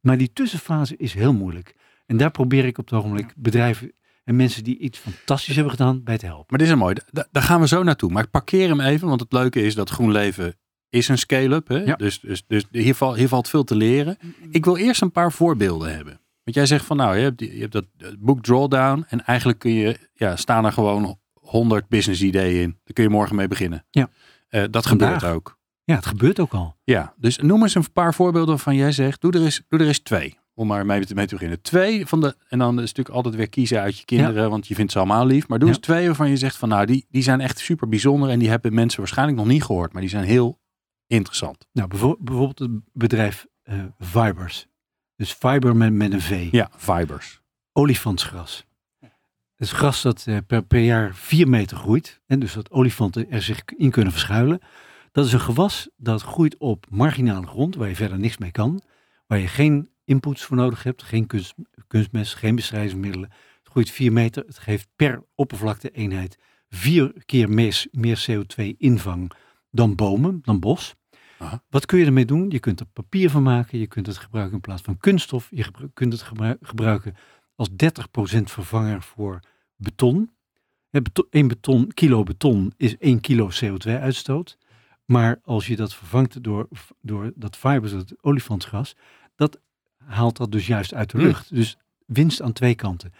Maar 0.00 0.18
die 0.18 0.32
tussenfase 0.32 0.96
is 0.96 1.14
heel 1.14 1.32
moeilijk. 1.34 1.74
En 2.06 2.16
daar 2.16 2.30
probeer 2.30 2.64
ik 2.64 2.78
op 2.78 2.84
het 2.90 2.98
ogenblik 2.98 3.32
bedrijven 3.36 3.92
en 4.24 4.36
mensen 4.36 4.64
die 4.64 4.78
iets 4.78 4.98
fantastisch 4.98 5.54
hebben 5.54 5.72
gedaan 5.72 6.02
bij 6.02 6.18
te 6.18 6.26
helpen. 6.26 6.44
Maar 6.48 6.58
dit 6.58 6.66
is 6.66 6.72
een 6.72 6.78
mooi. 6.78 6.94
Da- 7.10 7.26
daar 7.32 7.42
gaan 7.42 7.60
we 7.60 7.68
zo 7.68 7.82
naartoe. 7.82 8.10
Maar 8.10 8.24
ik 8.24 8.30
parkeer 8.30 8.68
hem 8.68 8.80
even, 8.80 9.08
want 9.08 9.20
het 9.20 9.32
leuke 9.32 9.62
is 9.62 9.74
dat 9.74 9.90
GroenLeven 9.90 10.54
is 10.90 11.08
een 11.08 11.18
scale-up. 11.18 11.68
Ja. 11.68 11.94
Dus, 11.96 12.20
dus, 12.20 12.44
dus 12.46 12.64
hier, 12.70 12.94
valt, 12.94 13.16
hier 13.16 13.28
valt 13.28 13.48
veel 13.48 13.64
te 13.64 13.76
leren. 13.76 14.16
Ik 14.50 14.64
wil 14.64 14.76
eerst 14.76 15.02
een 15.02 15.12
paar 15.12 15.32
voorbeelden 15.32 15.94
hebben. 15.94 16.20
Want 16.44 16.56
jij 16.56 16.66
zegt 16.66 16.84
van 16.84 16.96
nou, 16.96 17.16
je 17.16 17.22
hebt, 17.22 17.38
die- 17.38 17.54
je 17.54 17.60
hebt 17.60 17.72
dat 17.72 17.86
boek 18.18 18.42
Drawdown. 18.42 19.04
En 19.08 19.24
eigenlijk 19.24 19.58
kun 19.58 19.72
je, 19.72 19.98
ja, 20.14 20.36
staan 20.36 20.64
er 20.64 20.72
gewoon 20.72 21.18
100 21.32 21.88
business 21.88 22.22
ideeën 22.22 22.62
in. 22.62 22.70
Daar 22.70 22.92
kun 22.92 23.04
je 23.04 23.10
morgen 23.10 23.36
mee 23.36 23.48
beginnen. 23.48 23.86
Ja. 23.90 24.10
Eh, 24.48 24.64
dat 24.70 24.86
Vandaag. 24.86 25.12
gebeurt 25.12 25.34
ook. 25.34 25.58
Ja, 25.84 25.94
het 25.94 26.06
gebeurt 26.06 26.40
ook 26.40 26.52
al. 26.54 26.76
Ja, 26.84 27.14
dus 27.16 27.38
noem 27.38 27.62
eens 27.62 27.74
een 27.74 27.92
paar 27.92 28.14
voorbeelden 28.14 28.48
waarvan 28.54 28.76
jij 28.76 28.92
zegt, 28.92 29.20
doe 29.20 29.32
er 29.32 29.42
eens, 29.44 29.62
doe 29.68 29.80
er 29.80 29.86
eens 29.86 29.98
twee. 29.98 30.38
Om 30.54 30.66
maar 30.66 30.86
mee 30.86 31.04
te, 31.04 31.14
mee 31.14 31.26
te 31.26 31.34
beginnen. 31.34 31.60
Twee 31.62 32.06
van 32.06 32.20
de, 32.20 32.36
en 32.48 32.58
dan 32.58 32.68
is 32.68 32.74
het 32.80 32.96
natuurlijk 32.96 33.14
altijd 33.16 33.34
weer 33.34 33.48
kiezen 33.48 33.80
uit 33.80 33.98
je 33.98 34.04
kinderen, 34.04 34.50
want 34.50 34.66
je 34.66 34.74
vindt 34.74 34.92
ze 34.92 34.98
allemaal 34.98 35.26
lief. 35.26 35.48
Maar 35.48 35.58
doe 35.58 35.68
Ja. 35.68 35.74
eens 35.74 35.84
twee 35.84 36.06
waarvan 36.06 36.28
je 36.30 36.36
zegt 36.36 36.56
van 36.56 36.68
nou, 36.68 36.86
die, 36.86 37.06
die 37.10 37.22
zijn 37.22 37.40
echt 37.40 37.58
super 37.58 37.88
bijzonder 37.88 38.28
en 38.30 38.38
die 38.38 38.48
hebben 38.48 38.74
mensen 38.74 38.98
waarschijnlijk 38.98 39.38
nog 39.38 39.46
niet 39.46 39.64
gehoord. 39.64 39.92
Maar 39.92 40.00
die 40.02 40.10
zijn 40.10 40.24
heel 40.24 40.60
interessant. 41.06 41.66
Nou, 41.72 41.88
bijvo- 41.88 42.16
bijvoorbeeld 42.20 42.58
het 42.58 42.70
bedrijf 42.92 43.46
eh 43.62 43.78
Fibers. 43.98 44.66
Dus 45.16 45.32
fiber 45.32 45.76
met, 45.76 45.92
met 45.92 46.12
een 46.12 46.20
V. 46.20 46.48
Ja, 46.50 46.70
fibers. 46.76 47.40
Olifantsgras. 47.72 48.64
Het 49.00 49.66
is 49.66 49.72
gras 49.72 50.02
dat 50.02 50.24
eh, 50.26 50.36
per, 50.46 50.62
per 50.62 50.80
jaar 50.80 51.14
4 51.14 51.48
meter 51.48 51.76
groeit. 51.76 52.20
En 52.26 52.40
dus 52.40 52.52
dat 52.52 52.70
olifanten 52.70 53.30
er 53.30 53.42
zich 53.42 53.64
in 53.64 53.90
kunnen 53.90 54.12
verschuilen. 54.12 54.60
Dat 55.12 55.26
is 55.26 55.32
een 55.32 55.40
gewas 55.40 55.88
dat 55.96 56.22
groeit 56.22 56.56
op 56.58 56.86
marginale 56.90 57.46
grond, 57.46 57.76
waar 57.76 57.88
je 57.88 57.96
verder 57.96 58.18
niks 58.18 58.38
mee 58.38 58.50
kan. 58.50 58.82
Waar 59.26 59.38
je 59.38 59.46
geen 59.46 59.90
inputs 60.04 60.44
voor 60.44 60.56
nodig 60.56 60.82
hebt, 60.82 61.02
geen 61.02 61.26
kunst, 61.26 61.54
kunstmest, 61.86 62.34
geen 62.34 62.54
bestrijdingsmiddelen. 62.54 63.30
Het 63.58 63.68
groeit 63.68 63.90
4 63.90 64.12
meter. 64.12 64.44
Het 64.46 64.58
geeft 64.58 64.88
per 64.96 65.24
oppervlakte 65.34 65.90
eenheid 65.90 66.38
vier 66.68 67.12
keer 67.26 67.50
meer, 67.50 67.86
meer 67.90 68.26
CO2 68.30 68.76
invang 68.76 69.32
dan 69.70 69.94
bomen, 69.94 70.38
dan 70.42 70.60
bos. 70.60 70.94
Aha. 71.44 71.62
Wat 71.70 71.86
kun 71.86 71.98
je 71.98 72.04
ermee 72.06 72.24
doen? 72.24 72.50
Je 72.50 72.58
kunt 72.58 72.80
er 72.80 72.86
papier 72.86 73.30
van 73.30 73.42
maken. 73.42 73.78
Je 73.78 73.86
kunt 73.86 74.06
het 74.06 74.16
gebruiken 74.16 74.54
in 74.54 74.60
plaats 74.60 74.82
van 74.82 74.98
kunststof. 74.98 75.46
Je 75.50 75.64
kunt 75.94 76.12
het 76.12 76.22
gebru- 76.22 76.56
gebruiken 76.60 77.14
als 77.54 77.68
30% 77.70 78.50
vervanger 78.50 79.02
voor 79.02 79.40
beton. 79.76 80.30
Hè, 80.90 81.02
beton 81.02 81.26
1 81.30 81.48
beton, 81.48 81.90
kilo 81.94 82.22
beton 82.22 82.72
is 82.76 82.96
1 82.98 83.20
kilo 83.20 83.48
CO2-uitstoot. 83.64 84.58
Maar 85.04 85.40
als 85.44 85.66
je 85.66 85.76
dat 85.76 85.94
vervangt 85.94 86.42
door, 86.42 86.68
door 87.00 87.32
dat 87.34 87.56
fibers, 87.56 87.92
dat 87.92 88.14
olifantsgas, 88.20 88.94
dat 89.36 89.60
haalt 90.04 90.36
dat 90.36 90.52
dus 90.52 90.66
juist 90.66 90.94
uit 90.94 91.10
de 91.10 91.16
Hmm. 91.18 91.26
lucht. 91.26 91.54
Dus 91.54 91.76
winst 92.06 92.42
aan 92.42 92.52
twee 92.52 92.74
kanten. 92.74 93.12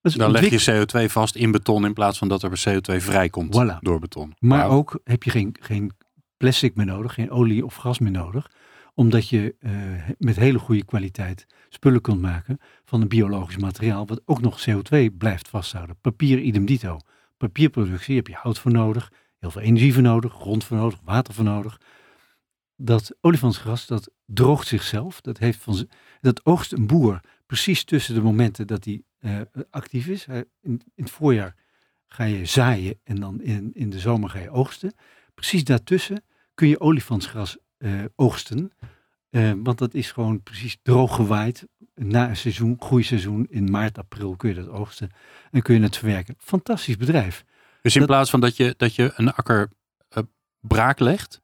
Dan 0.00 0.30
leg 0.30 0.48
je 0.64 0.84
CO2 0.86 1.10
vast 1.10 1.34
in 1.36 1.50
beton 1.50 1.84
in 1.84 1.92
plaats 1.92 2.18
van 2.18 2.28
dat 2.28 2.42
er 2.42 2.50
CO2 2.68 3.00
vrijkomt 3.00 3.54
Voilà. 3.62 3.78
door 3.80 3.98
beton. 3.98 4.34
Maar 4.38 4.68
ook 4.68 5.00
heb 5.04 5.22
je 5.22 5.30
geen, 5.30 5.56
geen 5.60 5.92
plastic 6.36 6.74
meer 6.74 6.86
nodig, 6.86 7.14
geen 7.14 7.30
olie 7.30 7.64
of 7.64 7.74
gas 7.74 7.98
meer 7.98 8.10
nodig. 8.10 8.50
Omdat 8.94 9.28
je 9.28 9.54
eh, 9.58 9.72
met 10.18 10.36
hele 10.36 10.58
goede 10.58 10.84
kwaliteit 10.84 11.46
spullen 11.68 12.00
kunt 12.00 12.20
maken 12.20 12.58
van 12.84 13.00
een 13.00 13.08
biologisch 13.08 13.56
materiaal. 13.56 14.06
Wat 14.06 14.22
ook 14.24 14.40
nog 14.40 14.66
CO2 14.68 15.16
blijft 15.18 15.48
vasthouden. 15.48 15.96
Papier 16.00 16.38
idem 16.38 16.66
dito. 16.66 16.98
Papierproductie 17.36 18.16
heb 18.16 18.26
je 18.26 18.34
hout 18.34 18.58
voor 18.58 18.72
nodig. 18.72 19.12
Heel 19.38 19.50
veel 19.50 19.62
energie 19.62 19.92
voor 19.92 20.02
nodig. 20.02 20.32
Grond 20.32 20.64
voor 20.64 20.76
nodig. 20.76 21.00
Water 21.04 21.34
voor 21.34 21.44
nodig. 21.44 21.80
Dat 22.76 23.16
olifantsgras 23.20 23.86
dat 23.86 24.10
droogt 24.26 24.66
zichzelf. 24.66 25.20
Dat, 25.20 25.38
heeft 25.38 25.58
van, 25.58 25.88
dat 26.20 26.44
oogst 26.44 26.72
een 26.72 26.86
boer 26.86 27.20
precies 27.46 27.84
tussen 27.84 28.14
de 28.14 28.22
momenten 28.22 28.66
dat 28.66 28.84
hij 28.84 29.02
eh, 29.18 29.40
actief 29.70 30.06
is. 30.06 30.26
In, 30.26 30.46
in 30.62 30.82
het 30.94 31.10
voorjaar 31.10 31.54
ga 32.06 32.24
je 32.24 32.44
zaaien 32.44 33.00
en 33.04 33.16
dan 33.16 33.40
in, 33.42 33.70
in 33.74 33.90
de 33.90 33.98
zomer 33.98 34.30
ga 34.30 34.38
je 34.38 34.50
oogsten. 34.50 34.92
Precies 35.36 35.64
daartussen 35.64 36.24
kun 36.54 36.68
je 36.68 36.80
olifantsgras 36.80 37.56
eh, 37.78 37.90
oogsten. 38.14 38.72
Eh, 39.30 39.52
want 39.56 39.78
dat 39.78 39.94
is 39.94 40.12
gewoon 40.12 40.42
precies 40.42 40.76
droog 40.82 41.14
gewaaid. 41.14 41.66
Na 41.94 42.28
een 42.28 42.36
seizoen, 42.36 42.76
groeiseizoen, 42.78 43.46
in 43.50 43.70
maart, 43.70 43.98
april 43.98 44.36
kun 44.36 44.48
je 44.48 44.54
dat 44.54 44.68
oogsten. 44.68 45.10
En 45.50 45.62
kun 45.62 45.74
je 45.74 45.80
het 45.82 45.96
verwerken. 45.96 46.34
Fantastisch 46.38 46.96
bedrijf. 46.96 47.44
Dus 47.82 47.94
in 47.94 48.00
Dat- 48.00 48.08
plaats 48.10 48.30
van 48.30 48.40
dat 48.40 48.56
je, 48.56 48.74
dat 48.76 48.94
je 48.94 49.12
een 49.16 49.32
akker 49.32 49.70
eh, 50.08 50.22
braak 50.60 50.98
legt, 50.98 51.40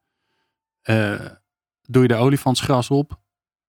doe 1.83 2.03
je 2.03 2.09
de 2.09 2.15
olifantsgras 2.15 2.91
op 2.91 3.11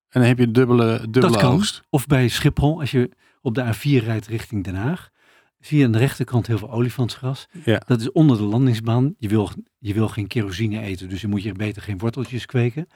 en 0.09 0.19
dan 0.19 0.23
heb 0.29 0.37
je 0.37 0.43
een 0.45 0.53
dubbele, 0.53 0.97
dubbele 1.01 1.27
dat 1.27 1.41
kan. 1.41 1.51
oogst. 1.53 1.81
Of 1.89 2.07
bij 2.07 2.27
Schiphol, 2.27 2.79
als 2.79 2.91
je 2.91 3.11
op 3.41 3.55
de 3.55 3.73
A4 3.75 4.03
rijdt 4.03 4.27
richting 4.27 4.63
Den 4.63 4.75
Haag. 4.75 5.09
Zie 5.65 5.77
je 5.79 5.85
aan 5.85 5.91
de 5.91 5.97
rechterkant 5.97 6.47
heel 6.47 6.57
veel 6.57 6.71
olifantsgras. 6.71 7.47
Ja. 7.65 7.81
Dat 7.87 8.01
is 8.01 8.11
onder 8.11 8.37
de 8.37 8.43
landingsbaan. 8.43 9.15
Je 9.17 9.27
wil, 9.27 9.49
je 9.79 9.93
wil 9.93 10.07
geen 10.07 10.27
kerosine 10.27 10.79
eten, 10.81 11.09
dus 11.09 11.21
je 11.21 11.27
moet 11.27 11.43
je 11.43 11.51
beter 11.53 11.81
geen 11.81 11.97
worteltjes 11.97 12.45
kweken. 12.45 12.87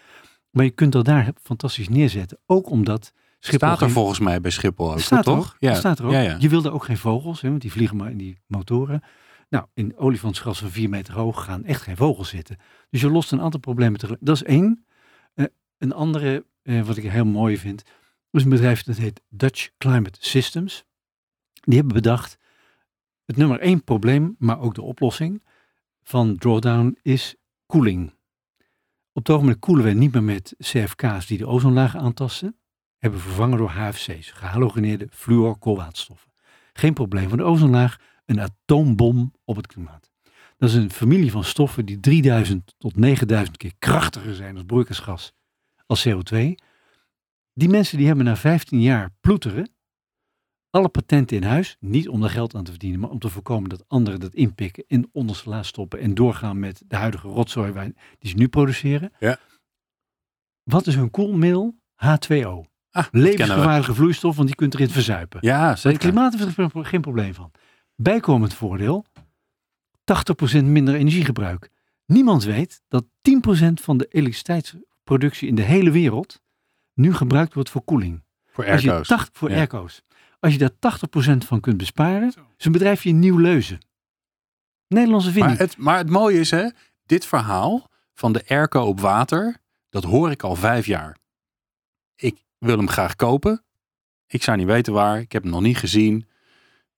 Maar 0.51 0.65
je 0.65 0.71
kunt 0.71 0.91
dat 0.91 1.05
daar 1.05 1.31
fantastisch 1.43 1.89
neerzetten. 1.89 2.39
Ook 2.45 2.69
omdat 2.69 3.11
Schiphol 3.39 3.67
Staat 3.67 3.79
er 3.79 3.85
geen- 3.85 3.93
volgens 3.95 4.19
mij 4.19 4.41
bij 4.41 4.51
Schiphol 4.51 4.91
ook, 4.91 4.99
staat 4.99 5.23
toch? 5.23 5.37
ook. 5.37 5.55
Ja. 5.59 5.73
Staat 5.75 5.99
er 5.99 6.05
ook. 6.05 6.11
Ja, 6.11 6.19
ja. 6.19 6.35
Je 6.39 6.49
wilde 6.49 6.71
ook 6.71 6.83
geen 6.83 6.97
vogels, 6.97 7.41
hè, 7.41 7.49
want 7.49 7.61
die 7.61 7.71
vliegen 7.71 7.97
maar 7.97 8.11
in 8.11 8.17
die 8.17 8.37
motoren. 8.47 9.03
Nou, 9.49 9.65
in 9.73 9.97
olifantsgras 9.97 10.59
van 10.59 10.69
4 10.69 10.89
meter 10.89 11.13
hoog 11.13 11.43
gaan 11.43 11.63
echt 11.65 11.81
geen 11.81 11.95
vogels 11.97 12.29
zitten. 12.29 12.57
Dus 12.89 13.01
je 13.01 13.09
lost 13.09 13.31
een 13.31 13.41
aantal 13.41 13.59
problemen 13.59 13.99
tegelijk. 13.99 14.25
Dat 14.25 14.35
is 14.35 14.43
één. 14.43 14.85
Eh, 15.33 15.45
een 15.77 15.93
andere, 15.93 16.45
eh, 16.63 16.81
wat 16.81 16.97
ik 16.97 17.11
heel 17.11 17.25
mooi 17.25 17.57
vind, 17.57 17.83
is 18.31 18.43
een 18.43 18.49
bedrijf 18.49 18.83
dat 18.83 18.97
heet 18.97 19.21
Dutch 19.29 19.69
Climate 19.77 20.17
Systems. 20.21 20.83
Die 21.53 21.75
hebben 21.77 21.93
bedacht, 21.95 22.37
het 23.27 23.37
nummer 23.37 23.59
één 23.59 23.83
probleem, 23.83 24.35
maar 24.39 24.59
ook 24.59 24.75
de 24.75 24.81
oplossing 24.81 25.43
van 26.03 26.37
drawdown 26.37 26.97
is 27.01 27.35
koeling. 27.65 28.13
Op 29.11 29.25
het 29.25 29.29
ogenblik 29.29 29.59
koelen 29.59 29.85
we 29.85 29.91
niet 29.91 30.13
meer 30.13 30.23
met 30.23 30.55
CFK's 30.57 31.27
die 31.27 31.37
de 31.37 31.47
ozonlaag 31.47 31.95
aantasten 31.95 32.57
hebben 32.97 33.19
vervangen 33.19 33.57
door 33.57 33.69
HFC's, 33.69 34.31
gehalogeneerde 34.31 35.07
fluorkoolwaterstoffen. 35.11 36.31
Geen 36.73 36.93
probleem 36.93 37.29
van 37.29 37.37
de 37.37 37.43
ozonlaag, 37.43 37.99
een 38.25 38.41
atoombom 38.41 39.33
op 39.45 39.55
het 39.55 39.67
klimaat. 39.67 40.11
Dat 40.57 40.69
is 40.69 40.75
een 40.75 40.91
familie 40.91 41.31
van 41.31 41.43
stoffen 41.43 41.85
die 41.85 41.99
3000 41.99 42.75
tot 42.77 42.95
9000 42.95 43.57
keer 43.57 43.73
krachtiger 43.79 44.35
zijn 44.35 44.55
als 44.55 44.65
broeikasgas 44.65 45.33
als 45.85 46.07
CO2. 46.07 46.37
Die 47.53 47.69
mensen 47.69 47.97
die 47.97 48.07
hebben 48.07 48.25
na 48.25 48.35
15 48.35 48.81
jaar 48.81 49.09
ploeteren 49.21 49.69
alle 50.69 50.89
patenten 50.89 51.37
in 51.37 51.43
huis, 51.43 51.77
niet 51.79 52.09
om 52.09 52.23
er 52.23 52.29
geld 52.29 52.55
aan 52.55 52.63
te 52.63 52.71
verdienen, 52.71 52.99
maar 52.99 53.09
om 53.09 53.19
te 53.19 53.29
voorkomen 53.29 53.69
dat 53.69 53.83
anderen 53.87 54.19
dat 54.19 54.33
inpikken, 54.33 54.83
in 54.87 55.01
de 55.01 55.09
onderste 55.11 55.49
la 55.49 55.63
stoppen 55.63 55.99
en 55.99 56.13
doorgaan 56.13 56.59
met 56.59 56.83
de 56.87 56.95
huidige 56.95 57.27
rotzooi 57.27 57.93
die 58.19 58.29
ze 58.29 58.35
nu 58.35 58.47
produceren. 58.47 59.11
Ja. 59.19 59.37
Wat 60.63 60.87
is 60.87 60.95
hun 60.95 61.11
koelmiddel? 61.11 61.75
H2O. 61.95 62.65
Ah. 62.91 63.05
Levensgevaarlijke 63.11 63.93
vloeistof, 63.93 64.35
want 64.35 64.47
die 64.47 64.55
kunt 64.57 64.73
erin 64.73 64.89
verzuipen. 64.89 65.39
Ja, 65.41 65.69
Het 65.69 65.79
zeker. 65.79 65.99
klimaat 65.99 66.35
heeft 66.37 66.57
er 66.57 66.85
geen 66.85 67.01
probleem 67.01 67.33
van. 67.33 67.51
Bijkomend 67.95 68.53
voordeel, 68.53 69.05
80% 70.59 70.63
minder 70.63 70.95
energiegebruik. 70.95 71.69
Niemand 72.05 72.43
weet 72.43 72.81
dat 72.87 73.05
10% 73.21 73.81
van 73.81 73.97
de 73.97 74.05
elektriciteitsproductie 74.09 75.47
in 75.47 75.55
de 75.55 75.61
hele 75.61 75.91
wereld 75.91 76.41
nu 76.93 77.13
gebruikt 77.13 77.53
wordt 77.53 77.69
voor 77.69 77.81
koeling. 77.83 78.23
Voor 78.45 78.65
Als 78.71 78.81
je 78.81 78.89
airco's. 78.89 79.07
80, 79.07 79.37
voor 79.37 79.49
Ja. 79.49 79.55
airco's. 79.55 80.03
Als 80.39 80.53
je 80.53 80.59
daar 80.59 80.71
80% 81.33 81.37
van 81.37 81.59
kunt 81.59 81.77
besparen, 81.77 82.33
is 82.57 82.65
een 82.65 82.71
bedrijfje 82.71 83.09
in 83.09 83.19
Nieuw-Leuzen. 83.19 83.79
Nederlandse 84.87 85.31
vinding. 85.31 85.57
Maar 85.57 85.67
het, 85.67 85.77
maar 85.77 85.97
het 85.97 86.09
mooie 86.09 86.39
is, 86.39 86.51
hè, 86.51 86.69
dit 87.05 87.25
verhaal 87.25 87.89
van 88.13 88.33
de 88.33 88.43
airco 88.47 88.81
op 88.81 88.99
water, 88.99 89.57
dat 89.89 90.03
hoor 90.03 90.31
ik 90.31 90.43
al 90.43 90.55
vijf 90.55 90.85
jaar. 90.85 91.17
Ik 92.15 92.43
wil 92.57 92.77
hem 92.77 92.89
graag 92.89 93.15
kopen. 93.15 93.63
Ik 94.27 94.43
zou 94.43 94.57
niet 94.57 94.65
weten 94.67 94.93
waar. 94.93 95.19
Ik 95.19 95.31
heb 95.31 95.43
hem 95.43 95.51
nog 95.51 95.61
niet 95.61 95.77
gezien. 95.77 96.27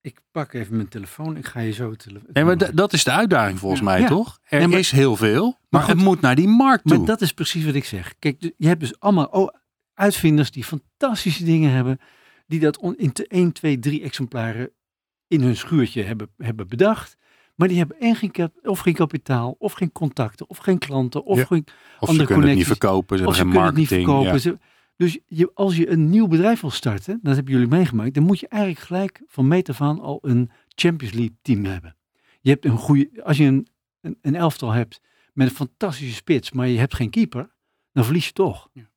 Ik 0.02 0.20
pak 0.32 0.54
even 0.54 0.76
mijn 0.76 0.88
telefoon. 0.88 1.38
Ik 1.38 1.46
ga 1.46 1.60
je 1.60 1.72
zo 1.72 1.96
telefoon. 1.96 2.30
Nee, 2.34 2.44
maar 2.44 2.76
dat 2.76 2.94
is 2.94 3.04
de 3.04 3.12
uitdaging 3.12 3.60
volgens 3.60 3.82
Ja. 3.82 3.88
mij, 3.88 4.00
Ja. 4.00 4.08
toch? 4.08 4.40
Er 4.44 4.70
maar- 4.70 4.80
is 4.80 4.92
heel 4.92 5.16
veel, 5.16 5.58
maar, 5.70 5.82
goed. 5.82 5.94
het 5.94 6.04
moet 6.04 6.22
naar 6.22 6.36
die 6.36 6.48
markt 6.48 6.88
toe. 6.88 6.98
Maar 6.98 7.06
dat 7.08 7.22
is 7.22 7.34
precies 7.34 7.66
wat 7.66 7.74
ik 7.76 7.86
zeg. 7.86 8.14
Kijk, 8.20 8.54
je 8.58 8.68
hebt 8.68 8.80
dus 8.80 9.00
allemaal 9.00 9.26
oh, 9.26 9.50
uitvinders 9.94 10.52
die 10.52 10.64
fantastische 10.64 11.44
dingen 11.44 11.72
hebben. 11.72 12.00
Die 12.50 12.60
dat 12.60 12.94
in 12.98 13.12
1, 13.28 13.52
2, 13.52 13.80
3 13.80 14.02
exemplaren 14.02 14.72
in 15.28 15.42
hun 15.42 15.56
schuurtje 15.56 16.04
hebben, 16.04 16.30
hebben 16.38 16.68
bedacht. 16.68 17.18
Maar 17.56 17.68
die 17.68 17.78
hebben 17.78 18.00
en 18.00 18.16
geen, 18.16 18.32
kap- 18.32 18.60
of 18.68 18.80
geen 18.80 18.94
kapitaal, 18.94 19.56
of 19.60 19.74
geen 19.74 19.92
contacten, 19.92 20.50
of 20.50 20.58
geen 20.58 20.78
klanten, 20.78 21.24
of 21.26 21.38
Ja. 21.38 21.46
geen, 21.46 21.66
of 22.00 22.14
ze 22.14 22.26
kunnen 22.26 22.48
het 22.48 22.58
niet 22.58 22.66
verkopen, 22.66 23.18
ze 23.18 23.28
of 23.28 23.36
hebben 23.36 23.54
ze 23.54 23.60
geen 23.60 23.64
kunnen 23.64 23.68
het 23.68 23.76
niet 23.76 23.90
marketing. 23.90 24.32
verkopen. 24.42 24.52
ja. 24.52 24.68
Dus 24.96 25.20
je, 25.26 25.52
als 25.54 25.76
je 25.78 25.90
een 25.90 26.10
nieuw 26.10 26.28
bedrijf 26.28 26.62
wil 26.62 26.70
starten, 26.70 27.20
dat 27.24 27.36
hebben 27.36 27.54
jullie 27.54 27.68
meegemaakt, 27.68 28.14
dan 28.14 28.24
moet 28.24 28.40
je 28.40 28.48
eigenlijk 28.48 28.86
gelijk 28.86 29.22
van 29.28 29.48
meet 29.48 29.70
af 29.70 29.82
aan 29.82 30.00
al 30.00 30.20
een 30.22 30.50
Champions 30.68 31.14
League 31.14 31.38
team 31.42 31.66
hebben. 31.66 31.96
Je 32.42 32.50
hebt 32.50 32.66
een 32.66 32.78
goede, 32.78 33.10
als 33.24 33.38
je 33.38 33.44
een, 33.44 33.68
een, 34.02 34.18
een 34.22 34.36
elftal 34.36 34.72
hebt 34.72 35.02
met 35.34 35.50
een 35.50 35.56
fantastische 35.56 36.14
spits, 36.16 36.52
maar 36.52 36.68
je 36.68 36.78
hebt 36.80 36.96
geen 36.96 37.10
keeper, 37.10 37.56
dan 37.94 38.04
verlies 38.04 38.26
je 38.26 38.34
toch. 38.34 38.70
Ja. 38.74 38.90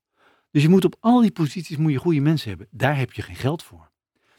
Dus 0.52 0.62
je 0.62 0.68
moet 0.68 0.84
op 0.84 0.96
al 1.00 1.20
die 1.20 1.30
posities 1.30 1.76
moet 1.76 1.92
je 1.92 1.98
goede 1.98 2.20
mensen 2.20 2.48
hebben. 2.48 2.68
Daar 2.70 2.96
heb 2.96 3.12
je 3.12 3.22
geen 3.22 3.36
geld 3.36 3.62
voor. 3.62 3.90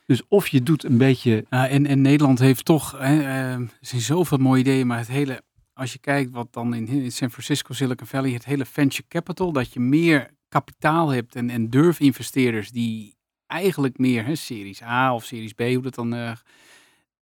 Dus 0.05 0.21
of 0.27 0.47
je 0.47 0.63
doet 0.63 0.83
een 0.83 0.97
beetje, 0.97 1.45
en, 1.49 1.85
en 1.85 2.01
Nederland 2.01 2.39
heeft 2.39 2.65
toch, 2.65 2.91
hè, 2.97 3.21
eh, 3.21 3.67
zijn 3.81 4.01
zoveel 4.01 4.37
mooie 4.37 4.59
ideeën, 4.59 4.87
maar 4.87 4.97
het 4.97 5.07
hele, 5.07 5.43
als 5.73 5.93
je 5.93 5.99
kijkt 5.99 6.31
wat 6.31 6.53
dan 6.53 6.73
in, 6.73 6.87
in 6.87 7.11
San 7.11 7.31
Francisco, 7.31 7.73
Silicon 7.73 8.07
Valley, 8.07 8.31
het 8.31 8.45
hele 8.45 8.65
venture 8.65 9.07
capital, 9.07 9.51
dat 9.51 9.73
je 9.73 9.79
meer 9.79 10.31
kapitaal 10.49 11.09
hebt 11.09 11.35
en, 11.35 11.49
en 11.49 11.69
durfinvesteerders 11.69 12.71
die 12.71 13.17
eigenlijk 13.47 13.97
meer, 13.97 14.25
hè, 14.25 14.35
series 14.35 14.81
A 14.81 15.15
of 15.15 15.25
series 15.25 15.53
B, 15.53 15.59
hoe 15.59 15.81
dat 15.81 15.95
dan, 15.95 16.13
eh, 16.13 16.31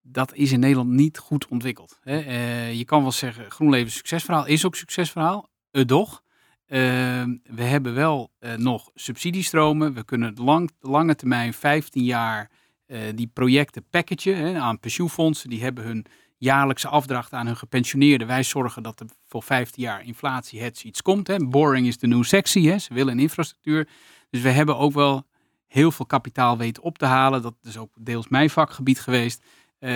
dat 0.02 0.34
is 0.34 0.52
in 0.52 0.60
Nederland 0.60 0.90
niet 0.90 1.18
goed 1.18 1.48
ontwikkeld. 1.48 2.00
Hè. 2.02 2.20
Eh, 2.20 2.74
je 2.74 2.86
kan 2.86 3.02
wel 3.02 3.12
zeggen, 3.12 3.52
GroenLeven 3.52 3.92
succesverhaal 3.92 4.46
is 4.46 4.66
ook 4.66 4.76
succesverhaal, 4.76 5.50
uh, 5.72 5.86
doch. 5.86 6.24
Eh, 6.72 7.24
we 7.44 7.64
hebben 7.64 7.94
wel 7.94 8.32
eh, 8.40 8.54
nog 8.54 8.90
subsidiestromen. 8.96 9.94
We 9.94 10.04
kunnen 10.04 10.34
lang, 10.36 10.70
lange 10.80 11.16
termijn, 11.16 11.54
15 11.54 12.04
jaar, 12.04 12.50
eh, 12.86 13.00
die 13.16 13.28
projecten 13.34 13.84
packagen 13.90 14.38
hè, 14.38 14.60
aan 14.60 14.80
pensioenfondsen. 14.80 15.50
Die 15.50 15.64
hebben 15.64 15.84
hun 15.84 16.06
jaarlijkse 16.38 16.88
afdracht 16.88 17.34
aan 17.34 17.46
hun 17.46 17.58
gepensioneerden. 17.58 18.28
Wij 18.28 18.44
zorgen 18.44 18.84
dat 18.84 19.00
er 19.00 19.06
voor 19.28 19.44
15 19.44 19.84
jaar 19.84 20.04
inflatie 20.06 20.62
het 20.62 20.84
iets 20.84 21.02
komt. 21.02 21.28
Hè. 21.28 21.38
Boring 21.38 21.88
is 21.88 21.98
de 21.98 22.08
new 22.08 22.24
sexy. 22.24 22.66
Hè. 22.66 22.78
Ze 22.78 22.94
willen 22.94 23.14
een 23.14 23.20
infrastructuur. 23.20 23.88
Dus 24.30 24.42
we 24.42 24.50
hebben 24.50 24.78
ook 24.78 24.94
wel 24.94 25.28
heel 25.68 25.92
veel 25.92 26.06
kapitaal 26.06 26.58
weten 26.58 26.84
op 26.84 26.98
te 26.98 27.06
halen. 27.06 27.42
Dat 27.42 27.56
is 27.64 27.78
ook 27.78 27.92
deels 28.00 28.28
mijn 28.28 28.50
vakgebied 28.50 29.00
geweest. 29.00 29.44
Eh, 29.80 29.92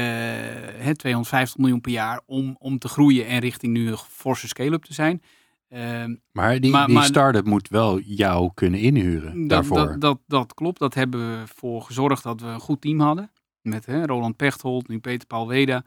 hè, 0.78 0.96
250 0.96 1.58
miljoen 1.58 1.82
per 1.82 1.92
jaar 1.92 2.22
om, 2.26 2.56
om 2.60 2.80
te 2.80 2.88
groeien 2.88 3.28
en 3.28 3.40
richting 3.40 3.74
nu 3.74 3.92
een 3.92 3.98
forse 3.98 4.48
scale-up 4.48 4.84
te 4.84 4.94
zijn. 4.94 5.22
Ehm, 5.68 6.16
Maar 6.32 6.60
die, 6.60 6.72
Maar- 6.72 6.86
die 6.86 6.96
maar- 6.96 7.06
start-up 7.06 7.46
moet 7.46 7.68
wel 7.68 8.00
jou 8.00 8.52
kunnen 8.54 8.80
inhuren 8.80 9.40
dat, 9.40 9.50
daarvoor. 9.50 9.78
dat, 9.78 10.02
dat, 10.02 10.20
dat 10.28 10.54
klopt. 10.54 10.80
Dat 10.80 10.94
hebben 10.94 11.20
we 11.40 11.48
voor 11.56 11.82
gezorgd 11.82 12.24
dat 12.24 12.42
we 12.42 12.48
een 12.48 12.60
goed 12.60 12.82
team 12.82 13.00
hadden. 13.00 13.32
Met 13.62 13.86
hè, 13.86 14.06
Roland 14.06 14.36
Pechtold, 14.36 14.88
nu 14.88 15.00
Peter 15.00 15.28
Paul 15.28 15.48
Weda, 15.48 15.84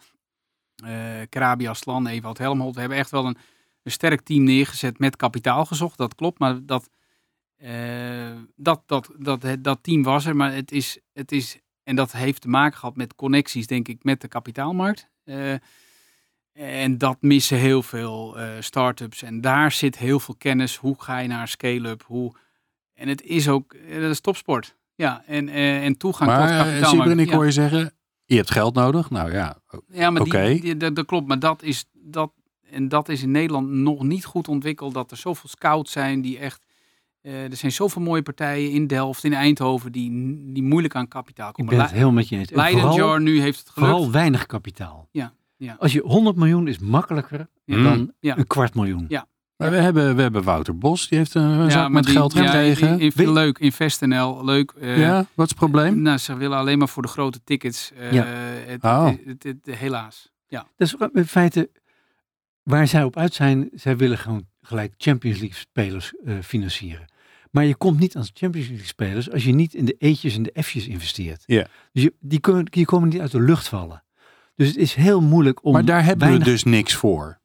eh 0.85 1.21
Karabi 1.29 1.67
Aslan, 1.67 2.07
Ewout 2.07 2.39
Helmholt. 2.39 2.75
We 2.75 2.81
hebben 2.81 2.99
echt 2.99 3.11
wel 3.11 3.27
een, 3.27 3.37
een 3.83 3.91
sterk 3.93 4.21
team 4.21 4.43
neergezet 4.45 4.99
met 4.99 5.17
kapitaal 5.17 5.65
gezocht. 5.65 5.99
Dat 5.99 6.15
klopt, 6.15 6.39
maar 6.39 6.67
dat, 6.67 6.91
eh, 7.57 8.37
dat, 8.57 8.83
dat, 8.87 9.11
dat, 9.19 9.41
dat, 9.41 9.65
dat 9.65 9.79
team 9.83 10.03
was 10.03 10.25
er. 10.27 10.37
Maar 10.37 10.55
het 10.55 10.73
is, 10.73 10.99
het 11.13 11.33
is, 11.33 11.59
en 11.83 11.97
dat 11.97 12.13
heeft 12.13 12.41
te 12.41 12.49
maken 12.49 12.79
gehad 12.79 12.97
met 12.97 13.15
connecties, 13.15 13.67
denk 13.67 13.89
ik, 13.89 14.05
met 14.05 14.21
de 14.21 14.29
kapitaalmarkt. 14.29 15.09
Eh, 15.25 15.55
en 16.59 16.99
dat 16.99 17.17
missen 17.21 17.59
heel 17.59 17.83
veel 17.83 18.39
eh 18.39 18.49
start-ups. 18.61 19.23
En 19.23 19.41
daar 19.41 19.73
zit 19.73 19.99
heel 19.99 20.21
veel 20.21 20.35
kennis. 20.39 20.77
Hoe 20.77 20.95
ga 20.99 21.19
je 21.19 21.29
naar 21.29 21.49
scale-up? 21.49 22.03
Hoe... 22.07 22.35
En 22.95 23.09
het 23.09 23.23
is 23.23 23.49
ook, 23.49 23.73
eh, 23.73 24.01
dat 24.01 24.11
is 24.11 24.21
topsport. 24.21 24.77
Ja, 24.95 25.23
en, 25.27 25.49
eh, 25.49 25.85
en 25.85 25.97
toegang 25.97 26.31
tot 26.31 26.39
maar 26.39 26.51
uh, 26.51 26.59
kapitaalmarkt. 26.65 27.21
ik 27.21 27.29
ja. 27.29 27.35
hoor 27.35 27.45
je 27.45 27.51
zeggen, 27.53 27.93
je 28.25 28.37
hebt 28.37 28.51
geld 28.51 28.75
nodig. 28.75 29.11
Nou 29.11 29.33
ja, 29.33 29.57
Ja, 29.93 30.11
maar 30.11 30.23
Oké. 30.23 30.47
die, 30.47 30.61
die- 30.61 30.77
dat, 30.77 30.97
dat 30.97 31.07
klopt. 31.07 31.27
Maar 31.27 31.39
dat 31.39 31.63
is, 31.63 31.85
dat, 31.93 32.33
en 32.71 32.89
dat 32.89 33.09
is 33.09 33.23
in 33.23 33.31
Nederland 33.31 33.69
nog 33.69 34.03
niet 34.03 34.25
goed 34.25 34.49
ontwikkeld. 34.49 34.95
Dat 34.95 35.11
er 35.11 35.17
zoveel 35.17 35.49
scouts 35.49 35.93
zijn 35.93 36.21
die 36.21 36.39
echt... 36.39 36.67
eh, 37.21 37.45
er 37.45 37.57
zijn 37.57 37.73
zoveel 37.73 38.03
mooie 38.03 38.23
partijen 38.23 38.71
in 38.71 38.87
Delft, 38.87 39.25
in 39.25 39.33
Eindhoven... 39.35 39.93
die, 39.93 40.11
die 40.53 40.63
moeilijk 40.63 40.95
aan 40.95 41.09
kapitaal 41.09 41.49
ik 41.49 41.55
komen. 41.55 41.77
ben 41.77 41.83
het 41.83 41.93
heel 41.95 42.13
met 42.13 42.29
je 42.29 42.37
eens. 42.37 42.51
En 42.51 42.57
Leidenjar 42.57 42.91
vooral, 42.93 43.17
nu 43.19 43.41
heeft 43.41 43.59
het 43.59 43.69
gelukt. 43.69 43.91
vooral 43.91 44.11
weinig 44.13 44.47
kapitaal. 44.47 45.09
Ja, 45.13 45.33
ja. 45.59 45.77
Als 45.79 45.93
je 45.93 46.01
100 46.01 46.37
miljoen 46.37 46.69
is 46.69 46.79
makkelijker 46.79 47.49
dan 47.65 48.13
Ja. 48.21 48.39
een 48.39 48.47
kwart 48.47 48.75
miljoen. 48.75 49.05
Ja. 49.09 49.27
maar 49.57 49.71
we, 49.71 49.77
hebben, 49.77 50.17
we 50.17 50.23
hebben 50.23 50.43
Wouter 50.43 50.79
Bos, 50.79 51.09
die 51.09 51.19
heeft 51.19 51.35
een, 51.35 51.43
een 51.43 51.71
zak 51.71 51.91
met 51.91 52.05
die- 52.05 52.13
geld 52.15 52.33
ja, 52.33 52.43
gekregen. 52.45 52.89
in- 52.89 52.99
in- 53.01 53.13
Weet- 53.15 53.29
leuk, 53.29 53.59
InvestNL, 53.59 54.45
leuk. 54.45 54.71
eh, 54.81 54.99
ja, 54.99 55.17
wat 55.17 55.45
is 55.45 55.51
het 55.51 55.55
probleem? 55.55 56.03
Nou, 56.03 56.19
ze 56.19 56.37
willen 56.37 56.59
alleen 56.59 56.79
maar 56.79 56.89
voor 56.89 57.03
de 57.03 57.09
grote 57.09 57.41
tickets. 57.45 57.93
eh, 57.93 58.13
Ja. 58.13 58.25
het, 58.67 58.83
Oh. 58.85 59.07
het- 59.07 59.21
het- 59.25 59.43
het- 59.43 59.77
helaas. 59.77 60.31
Ja. 60.49 60.67
Dat 60.77 60.89
is 60.89 60.95
in 61.13 61.27
feite 61.27 61.71
waar 62.63 62.87
zij 62.87 63.05
op 63.05 63.17
uit 63.17 63.35
zijn. 63.35 63.69
Zij 63.75 63.97
willen 63.97 64.19
gewoon 64.19 64.47
gelijk 64.61 64.95
Champions 64.97 65.39
League 65.39 65.59
spelers 65.59 66.13
eh, 66.25 66.35
financieren. 66.43 67.05
Maar 67.51 67.65
je 67.65 67.75
komt 67.75 67.99
niet 67.99 68.17
als 68.17 68.31
Champions 68.35 68.69
League 68.69 68.87
spelers 68.87 69.31
als 69.31 69.45
je 69.45 69.53
niet 69.55 69.75
in 69.75 69.85
de 69.85 69.95
eetjes 69.99 70.37
en 70.37 70.43
de 70.43 70.63
F'jes 70.63 70.87
investeert. 70.87 71.43
Ja. 71.47 71.67
Dus 71.93 72.03
je, 72.03 72.15
die, 72.21 72.41
die 72.71 72.85
komen 72.85 73.09
niet 73.09 73.21
uit 73.21 73.31
de 73.31 73.41
lucht 73.41 73.69
vallen. 73.69 74.03
Dus 74.59 74.69
het 74.69 74.77
is 74.77 74.95
heel 74.95 75.21
moeilijk 75.21 75.65
om. 75.65 75.73
Maar 75.73 75.85
daar 75.85 76.05
hebben 76.05 76.27
weinig, 76.27 76.45
we 76.47 76.51
dus 76.53 76.65
niks 76.65 76.95
voor. 76.95 77.41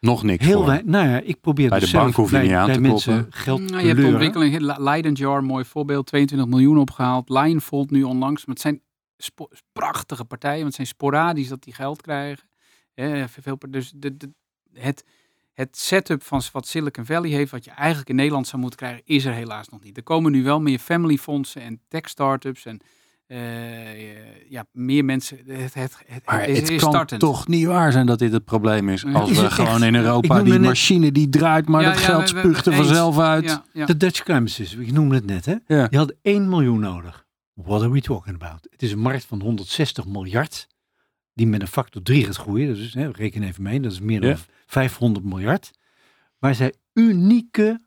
Nog 0.00 0.22
niks 0.22 0.44
heel 0.46 0.56
voor. 0.56 0.66
weinig. 0.66 0.86
Nou 0.86 1.08
ja, 1.08 1.20
ik 1.20 1.40
probeer 1.40 1.68
Bij 1.68 1.78
dus 1.78 1.90
de 1.90 1.96
bank 1.96 2.14
hoef 2.14 2.30
je 2.30 2.36
bij, 2.36 2.46
niet 2.46 2.52
aan 2.52 2.66
bij 2.66 2.74
te 2.74 2.80
mensen 2.80 3.12
kloppen. 3.12 3.32
geld 3.40 3.58
Nou, 3.58 3.72
te 3.72 3.78
je 3.80 3.86
hebt 3.86 3.98
leuren. 3.98 4.14
ontwikkeling, 4.14 4.60
Le- 4.60 4.82
Leiden 4.82 5.12
Jar, 5.12 5.44
mooi 5.44 5.64
voorbeeld, 5.64 6.06
22 6.06 6.48
miljoen 6.48 6.78
opgehaald. 6.78 7.28
Lionfold 7.28 7.90
nu 7.90 8.02
onlangs, 8.02 8.44
maar 8.46 8.54
het 8.54 8.64
zijn 8.64 8.80
spo- 9.16 9.48
prachtige 9.72 10.24
partijen, 10.24 10.56
want 10.56 10.66
het 10.66 10.74
zijn 10.74 10.86
sporadisch 10.86 11.48
dat 11.48 11.62
die 11.62 11.74
geld 11.74 12.02
krijgen. 12.02 12.48
Hè, 12.94 13.28
veel, 13.28 13.58
dus 13.68 13.92
de, 13.96 14.16
de, 14.16 14.30
het, 14.72 15.04
het 15.52 15.76
setup 15.78 16.22
van 16.22 16.42
wat 16.52 16.66
Silicon 16.66 17.04
Valley 17.06 17.30
heeft, 17.30 17.50
wat 17.50 17.64
je 17.64 17.70
eigenlijk 17.70 18.08
in 18.08 18.16
Nederland 18.16 18.46
zou 18.46 18.60
moeten 18.60 18.78
krijgen, 18.78 19.02
is 19.04 19.24
er 19.24 19.32
helaas 19.32 19.68
nog 19.68 19.82
niet. 19.82 19.96
Er 19.96 20.02
komen 20.02 20.32
nu 20.32 20.42
wel 20.42 20.60
meer 20.60 20.78
family 20.78 21.16
fondsen 21.16 21.62
en 21.62 21.80
tech 21.88 22.08
startups 22.08 22.64
en 22.64 22.80
eh, 23.26 24.50
ja, 24.50 24.66
meer 24.72 25.04
mensen. 25.04 25.38
Het, 25.46 25.74
het, 25.74 25.96
het, 26.06 26.26
Maar 26.26 26.48
is, 26.48 26.58
het 26.58 26.70
is 26.70 26.80
kan 26.80 26.90
startend. 26.90 27.20
toch 27.20 27.46
niet 27.48 27.66
waar 27.66 27.92
zijn 27.92 28.06
dat 28.06 28.18
dit 28.18 28.32
het 28.32 28.44
probleem 28.44 28.88
is. 28.88 29.04
Als 29.04 29.30
Is 29.30 29.40
we 29.40 29.50
gewoon 29.50 29.70
echt? 29.74 29.82
in 29.82 29.94
Europa 29.94 30.42
die 30.42 30.58
machine 30.58 31.12
die 31.12 31.28
draait, 31.28 31.68
maar 31.68 31.82
Ja, 31.82 31.90
dat 31.90 31.98
ja, 32.00 32.04
geld 32.06 32.28
spuugt 32.28 32.66
er 32.66 32.72
vanzelf 32.74 33.18
uit. 33.18 33.44
Ja, 33.44 33.64
ja. 33.72 33.86
De 33.86 33.96
Dutch 33.96 34.22
System, 34.44 34.80
ik 34.80 34.92
noemde 34.92 35.14
het 35.14 35.26
net 35.26 35.44
hè. 35.46 35.54
Ja. 35.66 35.88
Die 35.88 35.98
hadden 35.98 36.16
1 36.22 36.48
miljoen 36.48 36.80
nodig. 36.80 37.26
What 37.54 37.80
are 37.82 37.90
we 37.90 38.00
talking 38.00 38.42
about? 38.42 38.66
Het 38.70 38.82
is 38.82 38.92
een 38.92 38.98
markt 38.98 39.24
van 39.24 39.40
160 39.40 40.06
miljard. 40.06 40.66
Die 41.34 41.46
met 41.46 41.60
een 41.60 41.68
factor 41.68 42.02
3 42.02 42.24
gaat 42.24 42.36
groeien. 42.36 42.74
Dus 42.74 42.94
hè, 42.94 43.10
reken 43.10 43.42
even 43.42 43.62
mee. 43.62 43.80
Dat 43.80 43.92
is 43.92 44.00
meer 44.00 44.20
dan 44.20 44.30
Ja. 44.30 44.36
500 44.66 45.24
miljard. 45.24 45.70
Waar 46.38 46.54
zij 46.54 46.74
unieke. 46.92 47.85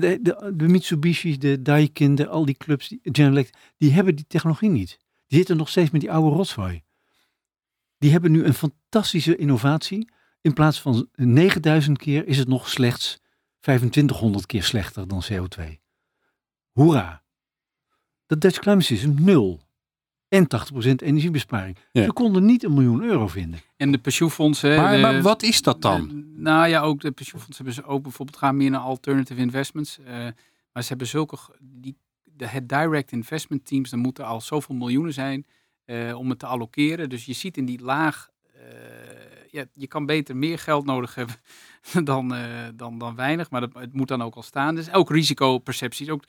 De, 0.00 0.18
de, 0.22 0.52
de 0.56 0.68
Mitsubishi, 0.68 1.38
de 1.38 1.62
Daikin, 1.62 2.14
de, 2.14 2.28
al 2.28 2.44
die 2.44 2.54
clubs, 2.54 2.88
die, 2.88 3.00
General 3.02 3.32
Electric, 3.32 3.60
die 3.76 3.92
hebben 3.92 4.16
die 4.16 4.26
technologie 4.28 4.70
niet. 4.70 4.98
Die 5.26 5.38
zitten 5.38 5.56
nog 5.56 5.68
steeds 5.68 5.90
met 5.90 6.00
die 6.00 6.12
oude 6.12 6.36
rotzooi. 6.36 6.82
Die 7.98 8.10
hebben 8.10 8.32
nu 8.32 8.44
een 8.44 8.54
fantastische 8.54 9.36
innovatie. 9.36 10.08
In 10.40 10.52
plaats 10.52 10.80
van 10.80 11.08
9000 11.14 11.98
keer 11.98 12.26
is 12.26 12.38
het 12.38 12.48
nog 12.48 12.68
slechts 12.68 13.20
2500 13.60 14.46
keer 14.46 14.62
slechter 14.62 15.08
dan 15.08 15.22
CO2. 15.32 15.62
Hoera. 16.70 17.24
Dat 18.26 18.40
Dutch 18.40 18.58
Climate 18.58 18.84
System 18.84 19.24
nul. 19.24 19.61
En 20.32 20.46
80% 20.46 21.02
energiebesparing. 21.02 21.76
Ja. 21.92 22.04
Ze 22.04 22.12
konden 22.12 22.44
niet 22.44 22.64
een 22.64 22.72
miljoen 22.74 23.02
euro 23.02 23.28
vinden. 23.28 23.60
En 23.76 23.92
de 23.92 23.98
pensioenfondsen. 23.98 24.76
Maar, 24.76 24.94
de- 24.96 25.00
maar 25.02 25.22
wat 25.22 25.42
is 25.42 25.62
dat 25.62 25.82
dan? 25.82 26.08
de- 26.08 26.32
nou 26.40 26.68
ja, 26.68 26.80
ook 26.80 27.00
de 27.00 27.10
pensioenfondsen 27.10 27.64
hebben 27.64 27.84
ze 27.84 27.90
ook 27.90 28.02
bijvoorbeeld 28.02 28.38
gaan 28.38 28.56
meer 28.56 28.70
naar 28.70 28.80
alternative 28.80 29.40
investments. 29.40 29.98
eh, 29.98 30.14
maar 30.72 30.82
ze 30.82 30.88
hebben 30.88 31.06
zulke, 31.06 31.36
die, 31.60 31.96
de, 32.24 32.46
het 32.46 32.68
direct 32.68 33.12
investment 33.12 33.66
teams, 33.66 33.92
er 33.92 33.98
moeten 33.98 34.24
al 34.26 34.40
zoveel 34.40 34.74
miljoenen 34.74 35.12
zijn 35.12 35.46
eh, 35.84 36.18
om 36.18 36.28
het 36.30 36.38
te 36.38 36.46
allokeren. 36.46 37.08
Dus 37.08 37.24
je 37.24 37.32
ziet 37.32 37.56
in 37.56 37.64
die 37.64 37.80
laag, 37.82 38.28
eh, 38.54 38.60
ja, 39.50 39.64
je 39.72 39.86
kan 39.86 40.06
beter 40.06 40.36
meer 40.36 40.58
geld 40.58 40.84
nodig 40.84 41.14
hebben 41.14 41.36
dan, 42.04 42.34
eh, 42.34 42.44
dan, 42.74 42.98
dan 42.98 43.14
weinig. 43.14 43.50
Maar 43.50 43.60
dat, 43.60 43.70
het 43.74 43.92
moet 43.92 44.08
dan 44.08 44.22
ook 44.22 44.34
al 44.34 44.42
staan. 44.42 44.74
Dus 44.74 44.92
ook 44.92 45.10
risicopercepties. 45.10 46.08
Ook, 46.08 46.24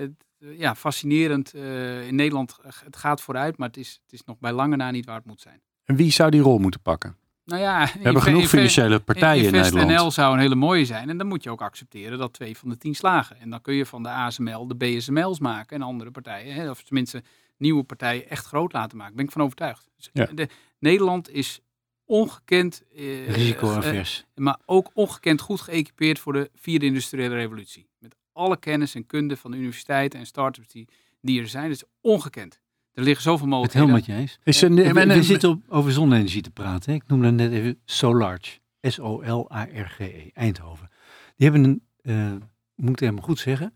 het, 0.00 0.10
eh, 0.38 0.58
ja, 0.58 0.74
fascinerend. 0.74 1.54
eh, 1.54 2.06
in 2.06 2.14
Nederland, 2.14 2.58
eh, 2.62 2.70
het 2.84 2.96
gaat 2.96 3.20
vooruit, 3.20 3.56
maar 3.58 3.68
het 3.68 3.76
is, 3.76 4.00
het 4.02 4.12
is 4.12 4.24
nog 4.24 4.38
bij 4.38 4.52
lange 4.52 4.76
na 4.76 4.90
niet 4.90 5.06
waar 5.06 5.16
het 5.16 5.26
moet 5.26 5.40
zijn. 5.40 5.60
En 5.84 5.96
wie 5.96 6.10
zou 6.12 6.30
die 6.30 6.40
rol 6.40 6.58
moeten 6.58 6.80
pakken? 6.80 7.16
Nou 7.44 7.60
ja, 7.62 7.84
We 7.94 7.98
hebben 8.02 8.22
genoeg 8.22 8.48
financiële 8.48 9.00
partijen 9.00 9.44
in 9.44 9.52
Nederland. 9.52 9.90
NL 9.90 10.10
zou 10.10 10.34
een 10.34 10.40
hele 10.40 10.54
mooie 10.54 10.84
zijn. 10.84 11.08
En 11.08 11.18
dan 11.18 11.26
moet 11.26 11.42
je 11.42 11.50
ook 11.50 11.62
accepteren 11.62 12.18
dat 12.18 12.32
twee 12.32 12.56
van 12.58 12.68
de 12.68 12.76
tien 12.78 12.94
slagen. 12.94 13.40
En 13.40 13.50
dan 13.50 13.60
kun 13.60 13.74
je 13.74 13.86
van 13.86 14.02
de 14.02 14.08
ASML 14.08 14.66
de 14.68 14.74
BSML's 14.74 15.38
maken 15.38 15.76
en 15.76 15.82
andere 15.82 16.10
partijen. 16.10 16.54
Hè, 16.54 16.70
of 16.70 16.82
tenminste 16.82 17.22
nieuwe 17.56 17.82
partijen 17.84 18.28
echt 18.30 18.46
groot 18.46 18.72
laten 18.72 18.98
maken. 18.98 19.16
Ben 19.16 19.24
ik 19.24 19.30
van 19.30 19.42
overtuigd. 19.42 19.88
Dus 19.96 20.10
Ja. 20.12 20.26
de, 20.34 20.48
Nederland 20.78 21.30
is 21.30 21.60
ongekend, 22.04 22.82
eh, 22.96 23.28
Risicoavers. 23.30 24.24
eh, 24.34 24.44
maar 24.44 24.58
ook 24.66 24.90
ongekend 24.94 25.40
goed 25.40 25.60
geëquipeerd 25.60 26.18
voor 26.18 26.32
de 26.32 26.50
vierde 26.54 26.86
industriële 26.86 27.34
revolutie. 27.34 27.88
Met 27.98 28.14
alle 28.38 28.58
kennis 28.58 28.94
en 28.94 29.06
kunde 29.06 29.36
van 29.36 29.50
de 29.50 29.56
universiteiten 29.56 30.18
en 30.18 30.26
start-ups 30.26 30.68
die, 30.68 30.88
die 31.20 31.40
er 31.40 31.48
zijn. 31.48 31.64
Het 31.70 31.72
is 31.72 31.88
ongekend. 32.00 32.60
Er 32.92 33.02
liggen 33.04 33.22
zoveel 33.22 33.40
Het 33.46 33.54
mogelijkheden. 33.54 33.88
helemaal 33.88 34.16
met 34.16 34.26
je 34.28 34.34
eens. 34.34 34.38
Is 34.56 34.62
een, 34.62 34.74
We, 34.74 34.82
en- 34.82 34.94
we 35.08 35.14
en- 35.14 35.24
zitten 35.24 35.50
op, 35.50 35.62
over 35.68 35.92
zonne-energie 35.92 36.42
te 36.42 36.50
praten. 36.50 36.90
hè. 36.92 36.96
Ik 36.96 37.06
noemde 37.06 37.30
net 37.30 37.52
even 37.52 37.80
Solarge. 37.84 38.58
S-O-L-A-R-G-E. 38.80 40.04
E, 40.04 40.30
Eindhoven. 40.32 40.90
Die 41.36 41.50
hebben 41.50 41.64
een, 41.64 41.82
eh, 42.02 42.46
moet 42.74 42.90
ik 42.90 43.00
helemaal 43.00 43.22
goed 43.22 43.38
zeggen, 43.38 43.74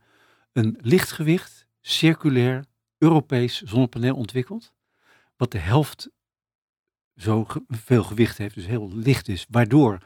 een 0.53 0.79
lichtgewicht, 0.81 1.67
circulair, 1.81 2.65
Europees 2.99 3.63
zonnepaneel 3.63 4.17
ontwikkeld. 4.17 4.73
Wat 5.37 5.51
de 5.51 5.59
helft 5.59 6.11
zo 7.17 7.45
ge- 7.45 7.65
veel 7.69 8.03
gewicht 8.05 8.39
heeft, 8.39 8.55
dus 8.55 8.67
heel 8.67 8.91
licht 8.95 9.29
is. 9.29 9.47
Waardoor 9.51 9.99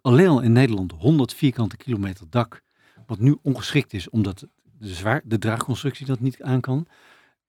alleen 0.00 0.28
al 0.28 0.40
in 0.40 0.52
Nederland 0.52 0.92
100 0.92 1.34
vierkante 1.34 1.76
kilometer 1.76 2.26
dak, 2.30 2.62
wat 3.08 3.18
nu 3.18 3.36
ongeschikt 3.42 3.92
is 3.92 4.10
omdat 4.10 4.46
de, 4.78 4.94
zwaar, 4.94 5.22
de 5.24 5.38
draagconstructie 5.38 6.06
dat 6.06 6.20
niet 6.20 6.42
aan 6.42 6.60
kan, 6.60 6.86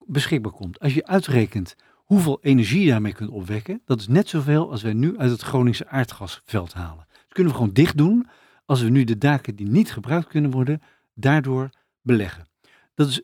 beschikbaar 0.06 0.52
komt. 0.52 0.80
Als 0.80 0.94
je 0.94 1.06
uitrekent 1.06 1.76
hoeveel 1.94 2.38
energie 2.42 2.80
je 2.80 2.90
daarmee 2.90 3.12
kunt 3.12 3.30
opwekken, 3.30 3.82
dat 3.84 4.00
is 4.00 4.08
net 4.08 4.28
zoveel 4.28 4.70
als 4.70 4.82
wij 4.82 4.92
nu 4.92 5.18
uit 5.18 5.30
het 5.30 5.42
Groningse 5.42 5.88
aardgasveld 5.88 6.72
halen. 6.72 7.06
Dus 7.08 7.32
kunnen 7.32 7.52
we 7.52 7.58
gewoon 7.58 7.74
dicht 7.74 7.96
doen 7.96 8.28
als 8.64 8.82
we 8.82 8.88
nu 8.88 9.04
de 9.04 9.18
daken 9.18 9.56
die 9.56 9.68
niet 9.68 9.92
gebruikt 9.92 10.26
kunnen 10.26 10.50
worden, 10.50 10.82
daardoor 11.14 11.70
beleggen. 12.02 12.48
Dat, 12.94 13.08
is, 13.08 13.22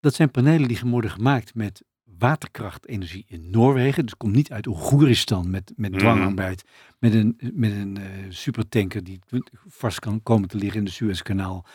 dat 0.00 0.14
zijn 0.14 0.30
panelen 0.30 0.68
die 0.68 0.80
worden 0.84 1.10
gemaakt 1.10 1.54
met 1.54 1.82
waterkrachtenergie 2.18 3.24
in 3.28 3.50
Noorwegen. 3.50 4.04
Dus 4.04 4.16
komt 4.16 4.34
niet 4.34 4.52
uit 4.52 4.66
Oegoeristan 4.66 5.50
met, 5.50 5.72
met 5.76 5.90
Mhm. 5.90 6.00
dwangarbeid, 6.00 6.64
met 6.98 7.14
een, 7.14 7.38
met 7.54 7.72
een 7.72 7.96
eh, 7.96 8.04
supertanker 8.28 9.04
die 9.04 9.20
vast 9.66 9.98
kan 9.98 10.22
komen 10.22 10.48
te 10.48 10.56
liggen 10.56 10.78
in 10.78 10.84
de 10.84 10.90
Suezkanaal. 10.90 11.66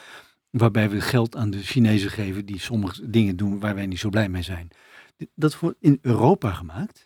Waarbij 0.49 0.89
we 0.89 1.01
geld 1.01 1.35
aan 1.35 1.49
de 1.49 1.63
Chinezen 1.63 2.09
geven 2.09 2.45
die 2.45 2.59
sommige 2.59 3.09
dingen 3.09 3.35
doen 3.37 3.59
waar 3.59 3.75
wij 3.75 3.85
niet 3.85 3.99
zo 3.99 4.09
blij 4.09 4.29
mee 4.29 4.41
zijn. 4.41 4.67
Dat 5.35 5.59
wordt 5.59 5.77
in 5.79 5.97
Europa 6.01 6.51
gemaakt. 6.53 7.05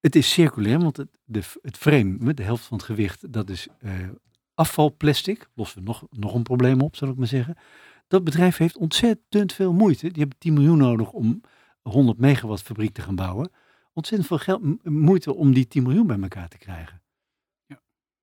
Het 0.00 0.16
is 0.16 0.32
circulair, 0.32 0.78
want 0.78 0.96
het, 0.96 1.08
de, 1.24 1.42
het 1.62 1.76
frame 1.76 2.16
met 2.18 2.36
de 2.36 2.42
helft 2.42 2.64
van 2.64 2.76
het 2.76 2.86
gewicht, 2.86 3.32
dat 3.32 3.50
is 3.50 3.66
eh, 3.78 3.92
afvalplastic. 4.54 5.48
Lossen 5.54 5.78
we 5.78 5.84
nog, 5.84 6.06
nog 6.10 6.34
een 6.34 6.42
probleem 6.42 6.80
op, 6.80 6.96
zal 6.96 7.08
ik 7.08 7.16
maar 7.16 7.26
zeggen. 7.26 7.56
Dat 8.08 8.24
bedrijf 8.24 8.56
heeft 8.56 8.76
ontzettend 8.76 9.52
veel 9.52 9.72
moeite. 9.72 10.08
Die 10.08 10.18
hebben 10.20 10.38
10 10.38 10.52
miljoen 10.52 10.78
nodig 10.78 11.10
om 11.12 11.40
100 11.88 12.18
megawatt 12.18 12.62
fabriek 12.62 12.94
te 12.94 13.00
gaan 13.02 13.14
bouwen. 13.14 13.50
Ontzettend 13.92 14.28
veel 14.28 14.38
geld, 14.38 14.84
moeite 14.84 15.34
om 15.34 15.52
die 15.54 15.68
10 15.68 15.82
miljoen 15.82 16.06
bij 16.06 16.18
elkaar 16.20 16.48
te 16.48 16.58
krijgen. 16.58 17.02
Ja. 17.66 17.80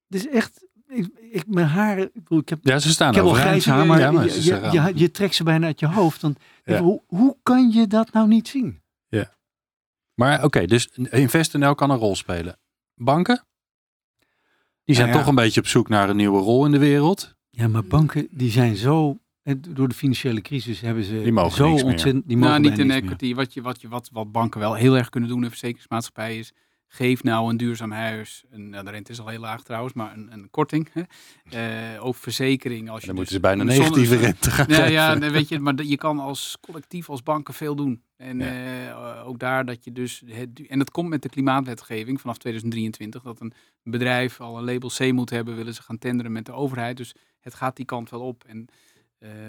Het 0.08 0.20
is 0.20 0.28
echt, 0.28 0.68
ik, 0.88 1.08
ik, 1.32 1.48
mijn 1.48 1.68
haren, 1.68 2.12
ik, 2.28 2.50
heb 2.50 2.60
ja, 2.62 2.80
ze 2.80 2.90
staan 2.90 3.10
ik 3.10 3.16
heb 3.16 3.24
al 3.24 3.30
overeind. 3.30 3.62
grijs 3.64 3.78
haar, 3.78 3.86
maar 3.88 4.00
Ja, 4.00 4.12
maar 4.12 4.26
je, 4.26 4.34
je, 4.34 4.42
zeggen- 4.42 4.72
je, 4.88 5.00
je 5.00 5.12
trekt 5.12 5.36
ze 5.36 5.44
bijna 5.44 5.66
uit 5.66 5.80
je 5.80 5.88
hoofd. 5.88 6.22
Dan, 6.22 6.36
Ja. 6.64 6.82
hoe, 6.82 7.02
hoe 7.08 7.38
kan 7.44 7.70
je 7.70 7.88
dat 7.88 8.12
nou 8.14 8.28
niet 8.28 8.48
zien? 8.48 8.80
Maar 10.16 10.44
oké, 10.44 10.66
dus 10.66 10.88
InvestNL 10.88 11.76
kan 11.76 11.90
een 11.90 11.98
rol 11.98 12.16
spelen. 12.16 12.60
Banken? 12.96 13.46
Die 14.84 14.96
zijn 14.96 15.08
Nou 15.08 15.20
ja. 15.20 15.24
toch 15.24 15.28
een 15.28 15.44
beetje 15.44 15.60
op 15.60 15.68
zoek 15.68 15.90
naar 15.90 16.10
een 16.10 16.16
nieuwe 16.16 16.40
rol 16.42 16.66
in 16.66 16.72
de 16.72 16.78
wereld. 16.78 17.36
Ja, 17.50 17.68
maar 17.68 17.84
banken 17.84 18.28
die 18.32 18.52
zijn 18.52 18.76
zo, 18.76 19.20
door 19.70 19.88
de 19.88 19.96
financiële 19.96 20.42
crisis 20.42 20.82
hebben 20.82 21.04
ze 21.04 21.22
Die 21.24 21.32
mogen 21.32 21.52
zo 21.52 21.70
niks 21.70 21.82
meer. 21.82 21.92
ontzettend, 21.92 22.28
die 22.28 22.38
mogen 22.38 22.62
nou, 22.62 22.68
niet 22.68 22.78
bijna 22.78 22.96
in 22.96 23.04
equity. 23.04 23.34
Wat, 23.34 23.54
je, 23.54 23.62
wat, 23.62 23.82
je, 23.82 23.88
wat, 23.88 24.10
wat 24.12 24.32
banken 24.32 24.60
wel 24.60 24.74
heel 24.74 24.98
erg 24.98 25.10
kunnen 25.10 25.30
doen, 25.30 25.44
en 25.44 25.50
verzekeringsmaatschappijen, 25.50 26.40
is 26.40 26.54
geef 26.94 27.24
nou 27.24 27.50
een 27.50 27.58
duurzaam 27.58 27.92
huis. 27.92 28.44
Een, 28.50 28.70
nou, 28.70 28.86
de 28.86 28.92
rente 28.92 29.12
is 29.12 29.20
al 29.20 29.28
heel 29.28 29.40
laag 29.40 29.64
trouwens, 29.64 29.94
maar 29.94 30.14
een, 30.14 30.32
een 30.32 30.50
korting. 30.50 30.90
Hè? 30.94 31.02
Eh, 31.96 32.06
ook 32.06 32.16
verzekering. 32.16 32.90
Als 32.90 33.02
je 33.02 33.08
Dan 33.08 33.16
moeten 33.16 33.34
dus 33.34 33.44
ze 33.44 33.56
bijna 33.56 33.62
een 33.62 33.80
negatieve 33.80 34.16
rente 34.16 34.52
gaan 34.52 34.66
Ja, 34.70 34.76
geven. 34.76 34.92
ja 34.92 35.14
nee, 35.14 35.30
weet 35.30 35.48
je, 35.48 35.60
maar 35.60 35.84
je 35.84 35.98
kan 35.98 36.20
als 36.20 36.58
collectief, 36.62 37.10
als 37.10 37.24
banken 37.24 37.54
veel 37.54 37.76
doen. 37.76 38.02
En 38.18 38.42
eh, 38.42 39.28
ook 39.28 39.40
daar 39.40 39.66
dat 39.66 39.84
je 39.84 39.92
dus, 39.92 40.24
het, 40.26 40.68
en 40.68 40.78
dat 40.78 40.92
komt 40.92 41.10
met 41.10 41.22
de 41.22 41.30
klimaatwetgeving 41.30 42.22
vanaf 42.22 42.38
2023, 42.38 43.22
dat 43.22 43.42
een 43.42 43.54
bedrijf 43.84 44.42
al 44.42 44.58
een 44.58 44.64
label 44.64 44.90
C 44.98 45.12
moet 45.12 45.30
hebben, 45.30 45.56
willen 45.56 45.74
ze 45.74 45.82
gaan 45.82 45.98
tenderen 45.98 46.32
met 46.32 46.46
de 46.46 46.52
overheid. 46.52 46.98
Dus 46.98 47.16
het 47.40 47.54
gaat 47.54 47.76
die 47.76 47.86
kant 47.86 48.10
wel 48.10 48.22
op. 48.22 48.44
En, 48.48 48.68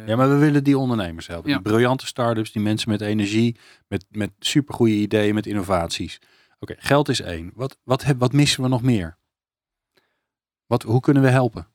Ja, 0.06 0.16
maar 0.16 0.28
we 0.28 0.36
willen 0.36 0.64
die 0.64 0.78
ondernemers 0.78 1.26
helpen. 1.26 1.50
Ja. 1.50 1.58
Die 1.58 1.64
briljante 1.64 2.06
start-ups, 2.06 2.52
die 2.52 2.62
mensen 2.62 2.90
met 2.90 3.00
energie, 3.00 3.56
met, 3.88 4.04
met 4.10 4.30
supergoeie 4.38 4.94
ideeën, 5.00 5.34
met 5.34 5.46
innovaties. 5.46 6.18
Oké, 6.58 6.74
geld 6.78 7.08
is 7.08 7.20
één. 7.20 7.50
Wat, 7.54 7.78
wat, 7.82 8.04
heb, 8.04 8.18
wat 8.18 8.32
missen 8.32 8.62
we 8.62 8.68
nog 8.68 8.82
meer? 8.82 9.16
Wat, 10.66 10.82
hoe 10.82 11.00
kunnen 11.00 11.22
we 11.22 11.28
helpen? 11.28 11.66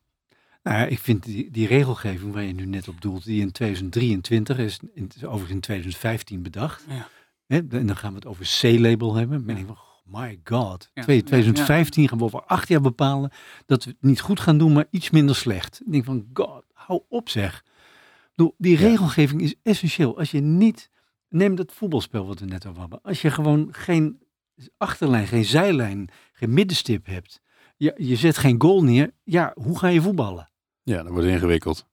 Nou 0.64 0.78
ja, 0.78 0.86
ik 0.86 1.00
vind 1.00 1.24
die, 1.24 1.52
die 1.52 1.68
regelgeving 1.68 2.34
waar 2.34 2.44
je 2.44 2.54
nu 2.54 2.66
net 2.66 2.88
op 2.88 3.02
doelt, 3.02 3.24
die 3.24 3.42
in 3.42 3.52
2023 3.52 4.58
is, 4.58 4.80
in, 4.94 5.12
is 5.16 5.24
overigens 5.24 5.52
in 5.52 5.60
2015 5.60 6.44
bedacht. 6.44 6.86
Ja. 6.88 7.08
Hè, 7.46 7.58
en 7.58 7.86
dan 7.86 7.98
gaan 7.98 8.10
we 8.10 8.16
het 8.16 8.26
over 8.26 8.58
C-label 8.60 9.16
hebben. 9.16 9.38
Dan 9.38 9.46
ben 9.46 9.58
ik 9.58 9.66
van, 9.66 9.78
my 10.04 10.40
god. 10.44 10.90
Ja, 10.94 11.04
Twee- 11.04 11.18
ja, 11.18 11.24
2015 11.24 12.08
gaan 12.08 12.18
we 12.18 12.24
over 12.24 12.44
acht 12.44 12.68
jaar 12.68 12.82
bepalen 12.82 13.32
dat 13.66 13.84
we 13.84 13.90
het 13.90 14.02
niet 14.02 14.22
goed 14.22 14.40
gaan 14.40 14.58
doen, 14.58 14.74
maar 14.74 14.86
iets 14.90 15.10
minder 15.10 15.36
slecht. 15.36 15.82
Ik 15.86 15.92
denk 15.92 16.06
van, 16.06 16.30
god, 16.34 16.64
hou 16.74 17.02
op 17.10 17.30
zeg. 17.30 17.64
Die 18.58 18.72
Ja. 18.72 18.78
regelgeving 18.88 19.42
is 19.42 19.56
essentieel. 19.64 20.18
Als 20.18 20.32
je 20.32 20.40
niet, 20.42 20.90
neem 21.30 21.56
dat 21.56 21.72
voetbalspel 21.74 22.26
wat 22.28 22.40
we 22.40 22.46
net 22.46 22.66
over 22.66 22.80
hadden. 22.80 23.02
Als 23.02 23.22
je 23.22 23.32
gewoon 23.32 23.68
geen 23.72 24.20
achterlijn, 24.78 25.28
geen 25.28 25.46
zijlijn, 25.46 26.10
geen 26.32 26.54
middenstip 26.54 27.06
hebt. 27.06 27.42
Je, 27.78 27.94
je 27.98 28.16
zet 28.16 28.38
geen 28.38 28.62
goal 28.62 28.84
neer. 28.84 29.14
Ja, 29.24 29.52
hoe 29.56 29.80
ga 29.80 29.88
je 29.88 30.02
voetballen? 30.02 30.52
Ja, 30.84 31.04
dat 31.04 31.12
wordt 31.12 31.28
ingewikkeld. 31.28 31.86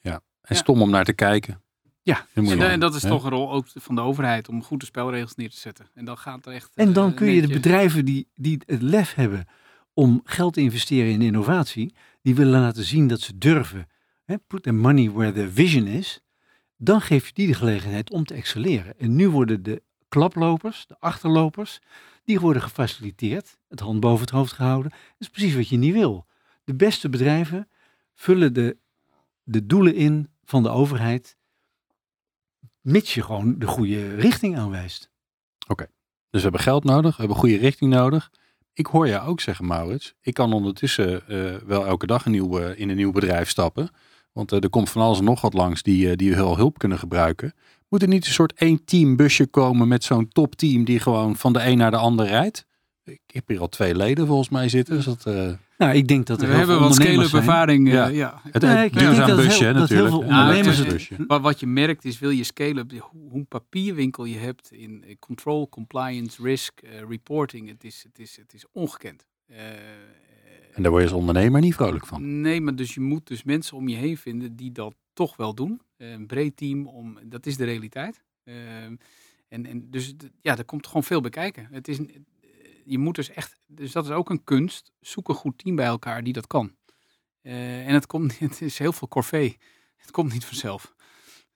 Ja. 0.00 0.12
En 0.40 0.54
Ja. 0.54 0.60
stom 0.62 0.82
om 0.82 0.90
naar 0.90 1.04
te 1.04 1.12
kijken. 1.12 1.62
Ja. 2.02 2.26
En, 2.34 2.60
en 2.60 2.80
dat 2.80 2.94
is 2.94 3.02
toch 3.02 3.24
een 3.24 3.30
rol 3.30 3.52
ook 3.52 3.66
van 3.74 3.94
de 3.94 4.00
overheid 4.00 4.48
om 4.48 4.62
goede 4.62 4.84
spelregels 4.84 5.34
neer 5.34 5.50
te 5.50 5.56
zetten. 5.58 5.86
En 5.94 6.04
dan 6.04 6.18
gaat 6.18 6.46
er 6.46 6.52
echt. 6.52 6.70
En 6.74 6.92
dan 6.92 7.10
eh, 7.10 7.16
kun 7.16 7.30
je 7.30 7.40
de 7.40 7.52
bedrijven 7.52 8.04
die, 8.04 8.28
die 8.34 8.60
het 8.66 8.82
lef 8.82 9.14
hebben 9.14 9.46
om 9.94 10.20
geld 10.24 10.54
te 10.54 10.60
investeren 10.60 11.12
in 11.12 11.22
innovatie, 11.22 11.94
die 12.22 12.34
willen 12.34 12.60
laten 12.60 12.84
zien 12.84 13.06
dat 13.08 13.20
ze 13.20 13.38
durven. 13.38 13.86
Put 14.46 14.62
their 14.62 14.74
money 14.74 15.10
where 15.10 15.32
their 15.32 15.52
vision 15.52 15.86
is. 15.86 16.20
Dan 16.76 17.00
geef 17.00 17.26
je 17.26 17.32
die 17.34 17.46
de 17.46 17.54
gelegenheid 17.54 18.10
om 18.10 18.24
te 18.24 18.34
excelleren. 18.34 18.98
En 18.98 19.16
nu 19.16 19.28
worden 19.28 19.62
de 19.62 19.82
klaplopers, 20.08 20.86
de 20.86 20.96
achterlopers, 20.98 21.80
die 22.24 22.40
worden 22.40 22.62
gefaciliteerd, 22.62 23.58
het 23.68 23.80
hand 23.80 24.00
boven 24.00 24.20
het 24.20 24.30
hoofd 24.30 24.52
gehouden. 24.52 24.90
Dat 24.90 25.00
is 25.18 25.28
precies 25.28 25.54
wat 25.54 25.68
je 25.68 25.76
niet 25.76 25.92
wil. 25.92 26.26
De 26.64 26.74
beste 26.74 27.08
bedrijven 27.08 27.68
vullen 28.14 28.52
de, 28.52 28.76
de 29.42 29.66
doelen 29.66 29.94
in 29.94 30.30
van 30.44 30.62
de 30.62 30.68
overheid, 30.68 31.36
mits 32.80 33.14
je 33.14 33.22
gewoon 33.22 33.58
de 33.58 33.66
goede 33.66 34.14
richting 34.14 34.58
aanwijst. 34.58 35.10
Dus 36.30 36.40
we 36.42 36.48
hebben 36.48 36.60
geld 36.60 36.84
nodig, 36.84 37.16
we 37.16 37.18
hebben 37.18 37.40
goede 37.40 37.56
richting 37.56 37.92
nodig. 37.92 38.30
Ik 38.74 38.86
hoor 38.86 39.08
jou 39.08 39.28
ook 39.28 39.40
zeggen, 39.40 39.66
Maurits. 39.66 40.14
Ik 40.20 40.34
kan 40.34 40.52
ondertussen 40.52 41.28
eh, 41.28 41.54
wel 41.66 41.86
elke 41.86 42.06
dag 42.06 42.24
een 42.24 42.32
nieuw, 42.32 42.58
in 42.58 42.88
een 42.88 42.96
nieuw 42.96 43.12
bedrijf 43.12 43.48
stappen. 43.48 43.90
Want 44.32 44.52
eh, 44.52 44.62
er 44.62 44.70
komt 44.70 44.90
van 44.90 45.02
alles 45.02 45.18
en 45.18 45.24
nog 45.24 45.40
wat 45.40 45.54
langs 45.54 45.82
die, 45.82 46.10
eh, 46.10 46.16
die 46.16 46.34
heel 46.34 46.56
hulp 46.56 46.78
kunnen 46.78 46.98
gebruiken. 46.98 47.54
Moet 47.88 48.02
er 48.02 48.08
niet 48.08 48.26
een 48.26 48.32
soort 48.32 48.52
één 48.52 48.84
teambusje 48.84 49.46
komen 49.46 49.88
met 49.88 50.04
zo'n 50.04 50.28
topteam 50.28 50.84
die 50.84 50.98
gewoon 50.98 51.36
van 51.36 51.52
de 51.52 51.66
een 51.66 51.78
naar 51.78 51.90
de 51.90 51.96
ander 51.96 52.26
rijdt? 52.26 52.66
Ik 53.04 53.20
heb 53.26 53.48
hier 53.48 53.60
al 53.60 53.68
twee 53.68 53.94
leden 53.96 54.26
volgens 54.26 54.48
mij 54.48 54.68
zitten. 54.68 54.94
Dus 54.96 55.04
dat, 55.04 55.26
eh, 55.26 55.52
Nou, 55.78 55.94
ik 55.94 56.08
denk 56.08 56.26
dat 56.26 56.36
er 56.40 56.46
We 56.46 56.50
heel 56.50 56.58
hebben 56.58 56.80
wat 56.80 56.94
scale-up 56.94 57.32
ervaring. 57.32 57.86
eh, 57.88 57.92
Ja. 57.92 58.06
ja. 58.06 58.40
het, 58.50 58.62
Nee, 58.62 58.84
ik 58.84 58.92
duurzaam 58.92 59.16
dat 59.16 59.26
heel- 59.26 59.36
busje 59.36 59.64
heel 59.64 59.72
natuurlijk. 59.74 60.76
het- 60.78 60.88
busje. 60.88 61.14
Maar 61.26 61.40
wat 61.40 61.60
je 61.60 61.66
merkt 61.66 62.04
is, 62.04 62.18
wil 62.18 62.30
je 62.30 62.44
scale-up, 62.44 62.88
die- 62.88 63.00
hoe 63.00 63.20
hoe 63.30 63.38
een 63.38 63.46
papierwinkel 63.46 64.24
je 64.24 64.38
hebt 64.38 64.72
in 64.72 65.04
eh, 65.04 65.14
control, 65.18 65.68
compliance, 65.68 66.42
risk, 66.42 66.80
reporting, 67.08 67.68
het 67.68 67.84
is, 67.84 68.02
het 68.08 68.18
is, 68.18 68.36
het 68.36 68.54
is 68.54 68.64
ongekend. 68.72 69.26
Eh, 69.46 69.56
En 70.74 70.82
daar 70.82 70.90
word 70.90 71.02
je 71.02 71.08
als 71.10 71.18
ondernemer 71.18 71.60
niet 71.60 71.74
vrolijk 71.74 72.06
van. 72.06 72.40
Nee, 72.40 72.60
maar 72.60 72.76
dus 72.76 72.94
je 72.94 73.00
moet 73.00 73.26
dus 73.26 73.42
mensen 73.42 73.76
om 73.76 73.88
je 73.88 73.96
heen 73.96 74.16
vinden 74.16 74.56
die 74.56 74.72
dat 74.72 74.94
toch 75.12 75.36
wel 75.36 75.54
doen. 75.54 75.80
Een 75.96 76.26
breed 76.26 76.56
team, 76.56 76.86
om, 76.86 77.18
dat 77.24 77.46
is 77.46 77.56
de 77.56 77.64
realiteit. 77.64 78.22
Ehm, 78.44 78.96
en, 79.48 79.66
en 79.66 79.86
dus 79.90 80.14
ja, 80.40 80.56
er 80.58 80.64
komt 80.64 80.86
gewoon 80.86 81.02
veel 81.04 81.20
bij 81.20 81.30
kijken. 81.30 81.68
Het 81.70 81.88
is, 81.88 81.98
je 82.84 82.98
moet 82.98 83.14
dus 83.14 83.30
echt, 83.30 83.56
dus 83.66 83.92
dat 83.92 84.04
is 84.04 84.10
ook 84.10 84.30
een 84.30 84.44
kunst. 84.44 84.92
Zoek 85.00 85.28
een 85.28 85.34
goed 85.34 85.58
team 85.58 85.76
bij 85.76 85.86
elkaar 85.86 86.22
die 86.24 86.32
dat 86.32 86.46
kan. 86.46 86.76
Eh, 87.42 87.86
en 87.88 87.94
het, 87.94 88.06
komt, 88.06 88.38
het 88.38 88.60
is 88.62 88.78
heel 88.78 88.92
veel 88.92 89.08
corvée. 89.08 89.56
Het 89.96 90.10
komt 90.10 90.32
niet 90.32 90.44
vanzelf. 90.44 90.94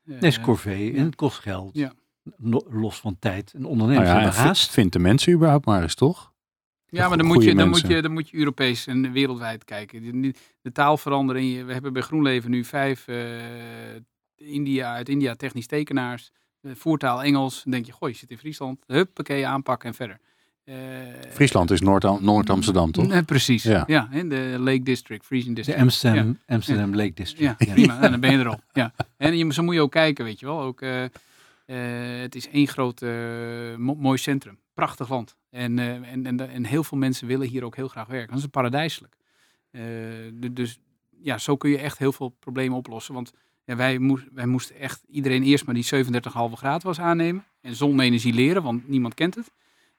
Eh, 0.04 0.14
Het 0.14 0.22
is 0.22 0.40
corvée 0.40 0.92
en 0.96 1.04
het 1.04 1.14
kost 1.14 1.38
geld. 1.38 1.70
Ja. 1.76 1.92
Los 2.68 3.00
van 3.00 3.18
tijd. 3.18 3.52
En 3.52 3.60
Nou 3.60 3.72
ondernemers 3.72 4.08
ja, 4.08 4.14
en 4.14 4.20
hebben 4.22 4.40
v- 4.40 4.44
haast. 4.44 4.70
vindt 4.70 4.92
de 4.92 4.98
mensen 4.98 5.32
überhaupt 5.32 5.64
maar 5.66 5.82
eens, 5.82 5.94
toch? 5.94 6.34
Ja, 6.88 7.08
maar 7.08 7.16
dan 7.16 7.26
moet, 7.26 7.42
je, 7.44 7.54
dan, 7.54 7.68
moet 7.68 7.86
je, 7.86 8.02
dan 8.02 8.12
moet 8.12 8.28
je 8.30 8.36
Europees 8.36 8.86
en 8.86 9.12
wereldwijd 9.12 9.64
kijken. 9.64 10.02
De- 10.02 10.20
De, 10.20 10.34
de 10.62 10.72
taal 10.72 10.96
veranderen. 10.96 11.66
We 11.66 11.72
hebben 11.72 11.92
bij 11.92 12.02
GroenLeven 12.02 12.50
nu 12.50 12.64
vijf 12.64 13.08
eh, 13.08 13.94
India, 14.36 14.94
uit 14.94 15.08
India 15.08 15.34
technisch 15.34 15.66
tekenaars. 15.66 16.30
eh, 16.60 16.72
voertaal 16.74 17.22
Engels. 17.22 17.62
Dan 17.62 17.72
denk 17.72 17.86
je, 17.86 17.92
goh, 17.92 18.08
je 18.08 18.14
zit 18.14 18.30
in 18.30 18.38
Friesland. 18.38 18.84
Huppakee, 18.86 19.46
aanpakken 19.46 19.88
en 19.88 19.94
verder. 19.94 20.20
Eh, 20.66 20.74
Friesland 21.30 21.70
is 21.70 21.80
Noord- 21.80 22.20
Noord-Amsterdam, 22.20 22.90
toch? 22.92 23.06
Nee, 23.06 23.22
precies. 23.22 23.62
Ja. 23.62 23.84
Ja, 23.86 24.08
in 24.12 24.28
de 24.28 24.56
Lake 24.58 24.82
District, 24.82 25.24
Frisian 25.24 25.48
De 25.48 25.54
District. 25.54 25.80
Amsterdam, 25.80 26.38
Amsterdam 26.46 26.94
Lake 26.94 27.12
District. 27.14 27.64
Ja, 27.64 27.72
prima. 27.74 28.00
En 28.00 28.10
dan 28.10 28.20
ben 28.20 28.32
je 28.32 28.38
er 28.38 28.48
al. 28.48 28.60
Ja. 28.72 28.92
En 29.16 29.36
je, 29.36 29.52
zo 29.52 29.62
moet 29.62 29.74
je 29.74 29.80
ook 29.80 29.90
kijken, 29.90 30.24
weet 30.24 30.40
je 30.40 30.46
wel. 30.46 30.60
Ook, 30.60 30.80
eh, 30.80 31.04
eh, 31.04 32.20
het 32.20 32.34
is 32.34 32.48
één 32.48 32.66
groot 32.66 33.00
mo- 33.78 33.94
mooi 33.94 34.18
centrum. 34.18 34.58
Prachtig 34.74 35.08
land. 35.08 35.36
En, 35.50 35.78
eh, 35.78 35.94
en, 36.12 36.26
en, 36.26 36.50
en 36.50 36.64
heel 36.64 36.84
veel 36.84 36.98
mensen 36.98 37.26
willen 37.26 37.48
hier 37.48 37.64
ook 37.64 37.76
heel 37.76 37.88
graag 37.88 38.06
werken. 38.06 38.30
Dat 38.34 38.38
is 38.38 38.46
paradijselijk. 38.46 39.16
Eh, 39.70 39.82
du- 40.32 40.52
dus 40.52 40.78
ja, 41.22 41.38
zo 41.38 41.56
kun 41.56 41.70
je 41.70 41.78
echt 41.78 41.98
heel 41.98 42.12
veel 42.12 42.28
problemen 42.40 42.76
oplossen. 42.76 43.14
Want 43.14 43.32
ja, 43.64 43.76
wij, 43.76 43.98
moest, 43.98 44.24
wij 44.32 44.46
moesten 44.46 44.76
echt 44.78 45.02
iedereen 45.10 45.42
eerst 45.42 45.64
maar 45.66 45.74
die 45.74 45.84
37,5 45.84 46.56
graden 46.56 46.86
was 46.86 47.00
aannemen. 47.00 47.44
En 47.60 47.74
zonne-energie 47.74 48.32
leren, 48.34 48.62
want 48.62 48.88
niemand 48.88 49.14
kent 49.14 49.34
het. 49.34 49.50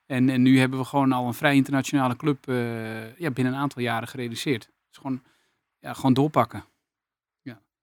En, 0.07 0.29
en 0.29 0.41
nu 0.41 0.59
hebben 0.59 0.79
we 0.79 0.85
gewoon 0.85 1.11
al 1.11 1.27
een 1.27 1.33
vrij 1.33 1.55
internationale 1.55 2.15
club 2.15 2.47
eh, 2.47 3.17
ja, 3.17 3.31
binnen 3.31 3.53
een 3.53 3.59
aantal 3.59 3.81
jaren 3.81 4.07
gerealiseerd. 4.07 4.69
Dus 4.89 4.97
gewoon, 4.97 5.21
ja, 5.79 5.93
gewoon 5.93 6.13
doorpakken. 6.13 6.65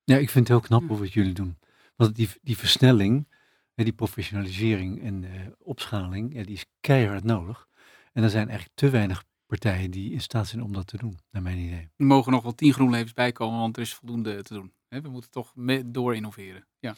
Ja, 0.07 0.17
ik 0.17 0.31
vind 0.31 0.49
het 0.49 0.59
heel 0.59 0.67
knap 0.67 0.91
Ja. 0.91 0.97
wat 0.97 1.13
jullie 1.13 1.33
doen. 1.33 1.59
Want 1.97 2.17
die, 2.17 2.29
die 2.43 2.57
versnelling, 2.57 3.29
hè, 3.75 3.85
die 3.85 3.93
professionalisering 3.93 5.03
en 5.03 5.25
eh, 5.25 5.47
opschaling, 5.59 6.35
ja, 6.35 6.43
die 6.43 6.55
is 6.55 6.65
keihard 6.81 7.25
nodig. 7.25 7.69
En 8.13 8.23
er 8.23 8.31
zijn 8.31 8.49
eigenlijk 8.49 8.79
te 8.79 8.91
weinig 8.91 9.25
partijen 9.47 9.91
die 9.91 10.13
in 10.13 10.21
staat 10.21 10.47
zijn 10.47 10.63
om 10.63 10.73
dat 10.73 10.87
te 10.87 10.97
doen, 10.97 11.19
naar 11.31 11.43
mijn 11.43 11.59
idee. 11.59 11.89
Er 11.97 12.05
mogen 12.07 12.33
nog 12.33 12.43
wel 12.43 12.55
tien 12.55 12.73
GroenLevens 12.73 13.13
bijkomen, 13.13 13.59
want 13.59 13.77
er 13.77 13.83
is 13.83 13.95
voldoende 13.95 14.43
te 14.43 14.55
doen. 14.55 14.73
We 14.89 15.09
moeten 15.09 15.31
toch 15.31 15.53
door 15.85 16.15
innoveren. 16.15 16.67
Ja. 16.79 16.95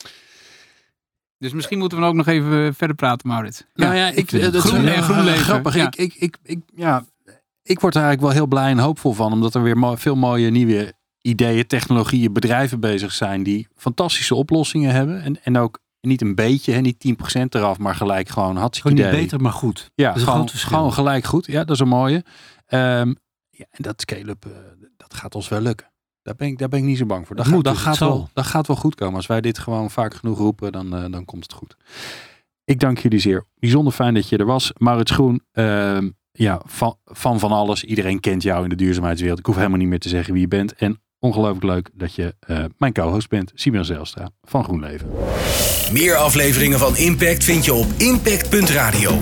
Dus 1.38 1.52
misschien 1.52 1.78
moeten 1.78 1.98
we 1.98 2.04
ook 2.04 2.14
nog 2.14 2.26
even 2.26 2.66
eh, 2.66 2.72
verder 2.72 2.96
praten, 2.96 3.28
Maurits. 3.28 3.64
Nou 3.74 3.94
ja, 3.94 4.06
ik, 4.08 4.30
het 4.30 4.42
dat 4.42 4.54
is 4.54 4.60
groen 4.60 4.72
wel 4.82 4.86
en 4.86 4.92
heel 4.94 5.02
GroenLeven, 5.02 5.44
grappig. 5.44 5.74
ja. 5.74 5.86
Ik, 5.86 5.94
ik, 5.96 6.14
ik, 6.14 6.36
ik, 6.42 6.58
ja, 6.74 7.04
ik 7.62 7.80
word 7.80 7.94
er 7.94 8.02
eigenlijk 8.02 8.20
wel 8.20 8.30
heel 8.30 8.46
blij 8.46 8.70
en 8.70 8.78
hoopvol 8.78 9.12
van. 9.12 9.32
Omdat 9.32 9.54
er 9.54 9.62
weer 9.62 9.78
mo- 9.78 9.96
veel 9.96 10.14
mooie 10.16 10.50
nieuwe 10.50 10.92
ideeën, 11.20 11.66
technologieën, 11.66 12.32
bedrijven 12.32 12.80
bezig 12.80 13.12
zijn. 13.12 13.42
Die 13.42 13.68
fantastische 13.76 14.34
oplossingen 14.34 14.92
hebben. 14.94 15.22
En, 15.22 15.42
en 15.44 15.58
ook 15.58 15.78
niet 16.00 16.20
een 16.20 16.34
beetje, 16.34 16.72
hè, 16.72 16.80
niet 16.80 17.14
10% 17.34 17.42
eraf, 17.48 17.78
maar 17.78 17.94
gelijk 17.94 18.28
gewoon 18.28 18.56
hartstikke 18.56 18.96
Gewoon 18.98 19.12
niet 19.12 19.20
beter, 19.22 19.40
maar 19.40 19.52
goed. 19.52 19.90
Ja, 19.94 20.08
Dat 20.08 20.16
is 20.16 20.22
gewoon, 20.22 20.48
gewoon 20.48 20.92
gelijk 20.92 21.24
goed. 21.24 21.46
Ja, 21.46 21.58
dat 21.64 21.70
is 21.70 21.80
een 21.80 21.88
mooie. 21.88 22.24
Ehm, 22.66 23.08
ja, 23.50 23.64
en 23.70 23.82
dat 23.82 24.00
scale-up, 24.00 24.44
eh, 24.44 24.50
dat 24.96 25.14
gaat 25.14 25.34
ons 25.34 25.48
wel 25.48 25.60
lukken. 25.60 25.86
Daar 26.26 26.34
ben 26.36 26.48
ik, 26.48 26.58
daar 26.58 26.68
ben 26.68 26.78
ik 26.78 26.84
niet 26.84 26.98
zo 26.98 27.06
bang 27.06 27.26
voor. 27.26 27.36
Dat, 27.36 27.46
gaat, 27.46 27.64
dat, 27.64 27.74
dus 27.74 27.82
gaat 27.82 27.98
wel, 27.98 28.28
dat 28.32 28.46
gaat 28.46 28.66
wel 28.66 28.76
goed 28.76 28.94
komen. 28.94 29.14
Als 29.14 29.26
wij 29.26 29.40
dit 29.40 29.58
gewoon 29.58 29.90
vaak 29.90 30.14
genoeg 30.14 30.38
roepen, 30.38 30.72
dan, 30.72 30.96
eh, 30.96 31.04
dan 31.10 31.24
komt 31.24 31.42
het 31.42 31.52
goed. 31.52 31.76
Ik 32.64 32.80
dank 32.80 32.98
jullie 32.98 33.18
zeer. 33.18 33.44
Bijzonder 33.58 33.92
fijn 33.92 34.14
dat 34.14 34.28
je 34.28 34.36
er 34.36 34.46
was. 34.46 34.72
Maurits 34.76 35.10
Groen, 35.10 35.42
ehm, 35.52 36.10
ja, 36.32 36.60
van, 36.64 36.96
van 37.04 37.38
van 37.38 37.52
alles. 37.52 37.84
Iedereen 37.84 38.20
kent 38.20 38.42
jou 38.42 38.62
in 38.62 38.68
de 38.68 38.74
duurzaamheidswereld. 38.74 39.38
Ik 39.38 39.46
hoef 39.46 39.56
helemaal 39.56 39.78
niet 39.78 39.88
meer 39.88 39.98
te 39.98 40.08
zeggen 40.08 40.32
wie 40.32 40.42
je 40.42 40.48
bent. 40.48 40.74
En 40.74 41.00
ongelooflijk 41.18 41.64
leuk 41.64 41.90
dat 41.92 42.14
je 42.14 42.34
eh, 42.40 42.64
mijn 42.78 42.92
co-host 42.92 43.28
bent, 43.28 43.52
Simon 43.54 43.84
Zelstra 43.84 44.30
van 44.42 44.64
GroenLeven. 44.64 45.08
Meer 45.92 46.16
afleveringen 46.16 46.78
van 46.78 46.96
Impact 46.96 47.44
vind 47.44 47.64
je 47.64 47.74
op 47.74 47.86
impact.radio. 47.96 49.20